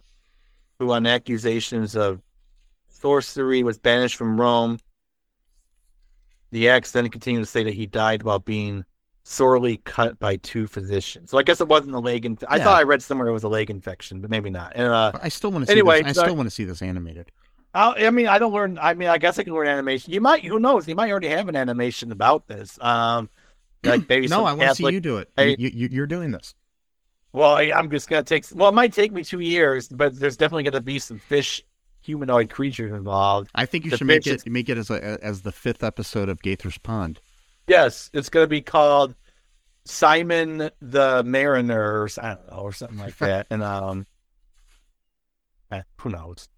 [0.78, 2.20] who on accusations of
[2.88, 4.78] sorcery was banished from Rome.
[6.50, 8.84] The acts then continue to say that he died while being
[9.24, 11.30] sorely cut by two physicians.
[11.30, 12.24] So I guess it wasn't a leg.
[12.24, 12.64] Inf- I Yeah.
[12.64, 14.72] thought I read somewhere it was a leg infection, but maybe not.
[14.76, 16.16] And uh, I still want to see Anyway, this.
[16.16, 17.32] I still want to see this animated.
[17.74, 18.78] I, I mean, I don't learn.
[18.80, 20.12] I mean, I guess I can learn animation.
[20.12, 20.44] You might.
[20.44, 20.86] Who knows?
[20.86, 22.78] You might already have an animation about this.
[22.80, 23.28] Um,
[23.86, 25.30] like maybe no, I want to see you do it.
[25.36, 25.56] Hey.
[25.58, 26.54] You, you, you're doing this.
[27.32, 28.46] Well, I, I'm just gonna take.
[28.54, 31.62] Well, it might take me two years, but there's definitely gonna be some fish,
[32.00, 33.50] humanoid creatures involved.
[33.54, 36.28] I think you The should make it make it as a as the fifth episode
[36.28, 37.20] of Gaither's Pond.
[37.68, 39.14] Yes, it's gonna be called
[39.84, 43.48] Simon the Mariner, or I don't know, or something like that.
[43.50, 44.06] And um,
[45.70, 46.48] eh, who knows?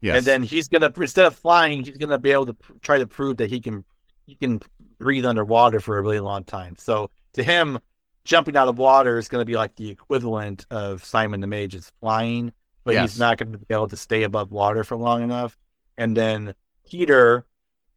[0.00, 0.18] Yes.
[0.18, 3.06] And then he's gonna instead of flying, he's gonna be able to pr- try to
[3.06, 3.84] prove that he can
[4.26, 4.60] he can
[4.98, 6.76] breathe underwater for a really long time.
[6.78, 7.78] So to him,
[8.24, 11.92] jumping out of water is gonna be like the equivalent of Simon the Mage is
[12.00, 12.52] flying,
[12.84, 13.12] but Yes.
[13.12, 15.56] he's not gonna be able to stay above water for long enough.
[15.96, 16.54] And then
[16.88, 17.46] Peter,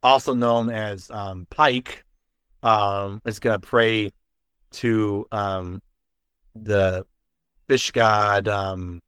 [0.04, 2.06] also known as um, Pike,
[2.64, 4.12] um, is gonna pray
[4.72, 5.82] to um,
[6.56, 7.06] the
[7.68, 9.02] fish god um,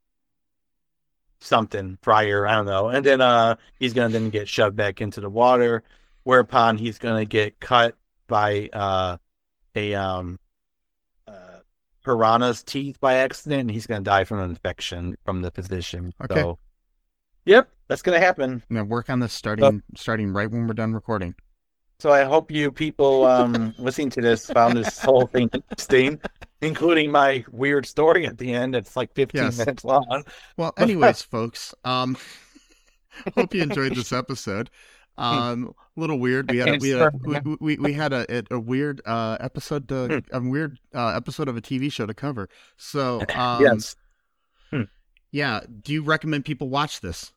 [1.42, 5.22] something friar i don't know and then uh he's gonna then get shoved back into
[5.22, 5.84] the water
[6.30, 7.96] whereupon he's gonna get cut
[8.28, 9.18] by uh
[9.74, 10.38] a um
[11.28, 11.58] uh,
[12.06, 16.36] piranha's teeth by accident and he's gonna die from an infection from the physician Okay.
[16.42, 16.60] so
[17.46, 20.94] yep that's gonna happen I'm gonna work on this starting starting right when we're done
[20.94, 21.34] recording.
[21.98, 26.20] so i hope you people um listening to this found this whole thing interesting
[26.62, 29.58] including my weird story at the end it's like 15 Yes.
[29.58, 30.24] minutes long
[30.58, 32.18] Well, anyways, folks, um,
[33.36, 34.70] hope you enjoyed this episode.
[35.20, 36.50] Um, a little weird.
[36.50, 37.12] We had a, we had a,
[37.44, 41.58] we, we, we had a, a weird uh episode to a weird uh episode of
[41.58, 42.50] a TV show to cover.
[42.78, 43.96] So um, yes
[45.32, 45.62] yeah.
[45.84, 47.32] Do you recommend people watch this?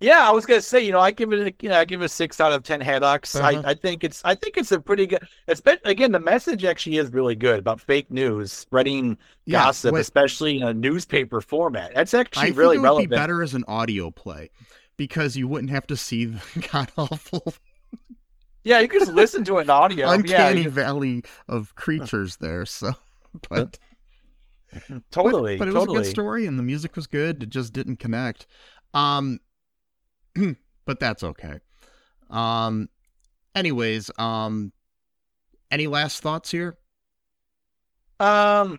[0.00, 2.02] Yeah, I was gonna say, you know, I give it, a, you know, I give
[2.02, 3.36] it a six out of ten haddocks.
[3.36, 3.62] Uh-huh.
[3.64, 5.22] I, I think it's, I think it's a pretty good.
[5.46, 9.92] It's been, again, the message actually is really good about fake news, spreading Yeah, gossip,
[9.92, 11.94] what- especially in a newspaper format.
[11.94, 13.10] That's I actually think really it would relevant.
[13.10, 14.50] be better as an audio play
[14.96, 16.40] because you wouldn't have to see the
[16.72, 17.54] god awful
[18.64, 20.08] Yeah, you can just listen to an audio.
[20.10, 22.64] uncanny you- valley of creatures there.
[22.66, 22.92] So,
[23.50, 23.78] but
[25.10, 27.42] totally, but, but it was a good story and the music was good.
[27.42, 28.46] It just didn't connect.
[28.94, 29.40] Um,
[30.84, 31.58] but that's okay.
[32.30, 32.88] Um,
[33.54, 34.72] anyways, um,
[35.70, 36.76] any last thoughts here?
[38.20, 38.78] Um,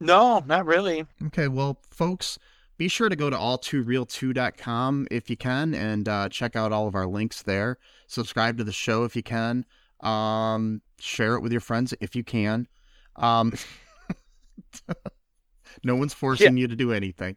[0.00, 1.06] no, not really.
[1.26, 2.38] Okay, well, folks,
[2.78, 6.94] be sure to go to all2reeltoo.com if you can and uh, check out all of
[6.94, 7.76] our links there.
[8.06, 9.66] Subscribe to the show if you can.
[10.00, 12.68] Um, share it with your friends if you can.
[13.16, 13.52] Um,
[15.84, 17.36] no one's forcing you to do anything.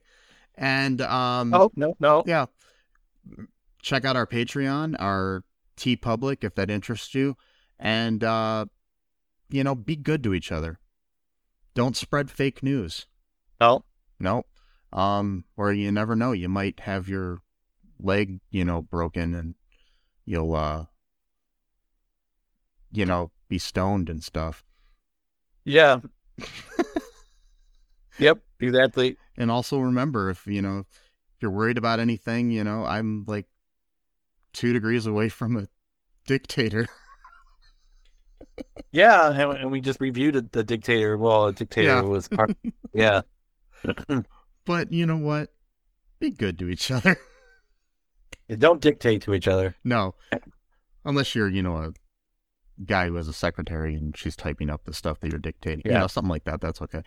[0.56, 2.24] And um, Oh no, no.
[2.28, 2.46] yeah,
[3.82, 5.44] check out our Patreon, our
[5.78, 7.36] TeePublic, if that interests you,
[7.80, 8.66] and uh,
[9.50, 10.80] you know, be good to each other.
[11.74, 13.08] Don't spread fake news.
[13.60, 13.84] No.
[14.20, 14.44] No.
[14.94, 17.42] Um, or you never know, you might have your
[18.00, 19.56] leg, you know, broken and
[20.26, 20.86] you'll uh
[22.92, 24.64] you know, be stoned and stuff.
[25.64, 26.02] Yeah.
[28.20, 29.18] yep, exactly.
[29.38, 30.86] And also remember if, you know, if
[31.42, 33.48] you're worried about anything, you know, I'm like
[34.54, 35.68] 2 degrees away from a
[36.26, 36.88] dictator.
[38.94, 41.18] Yeah, and, we just reviewed the dictator.
[41.18, 42.02] Well, the dictator Yeah.
[42.02, 42.52] was part.
[42.94, 43.22] yeah.
[44.72, 45.50] But you know what?
[46.22, 47.18] Be good to each other.
[48.58, 49.76] Don't dictate to each other.
[49.84, 50.16] no.
[51.04, 51.94] Unless you're, you know, a
[52.86, 55.82] guy who has a secretary and she's typing up the stuff that you're dictating.
[55.84, 56.00] You Yeah.
[56.00, 56.62] know, something like that.
[56.62, 57.02] That's okay.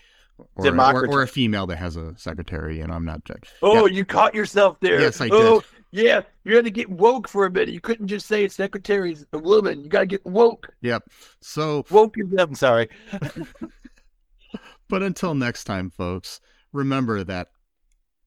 [0.56, 3.46] Or, or, or a female that has a secretary and I'm not judged.
[3.62, 5.00] Oh, you caught yourself there.
[5.00, 6.02] Yes, I oh, did.
[6.04, 6.20] yeah.
[6.44, 7.70] You had to get woke for a minute.
[7.70, 9.80] You couldn't just say a secretary's a woman.
[9.80, 10.68] You got to get woke.
[10.82, 11.04] Yep.
[11.40, 12.54] So, Woke is them.
[12.56, 12.90] Sorry.
[14.88, 16.40] but until next time, folks,
[16.72, 17.48] remember that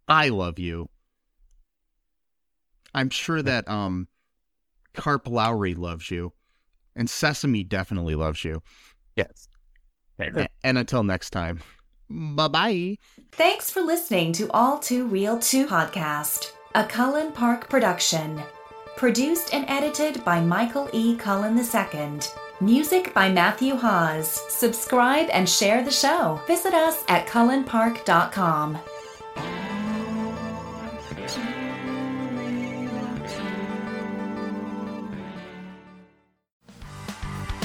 [0.07, 0.89] I love you.
[2.93, 4.07] I'm sure that um
[4.93, 6.33] Carp Lowry loves you.
[6.95, 8.63] And Sesame definitely loves you.
[9.15, 9.47] Yes.
[10.19, 11.61] A- And until next time,
[12.09, 12.97] bye bye.
[13.31, 18.41] Thanks for listening to All Too Real 2 podcast, a Cullen Park production.
[18.95, 21.15] Produced and edited by Michael E.
[21.17, 22.19] Cullen II.
[22.59, 24.39] Music by Matthew Haase.
[24.49, 26.41] Subscribe and share the show.
[26.47, 28.79] Visit us at cullenpark.com.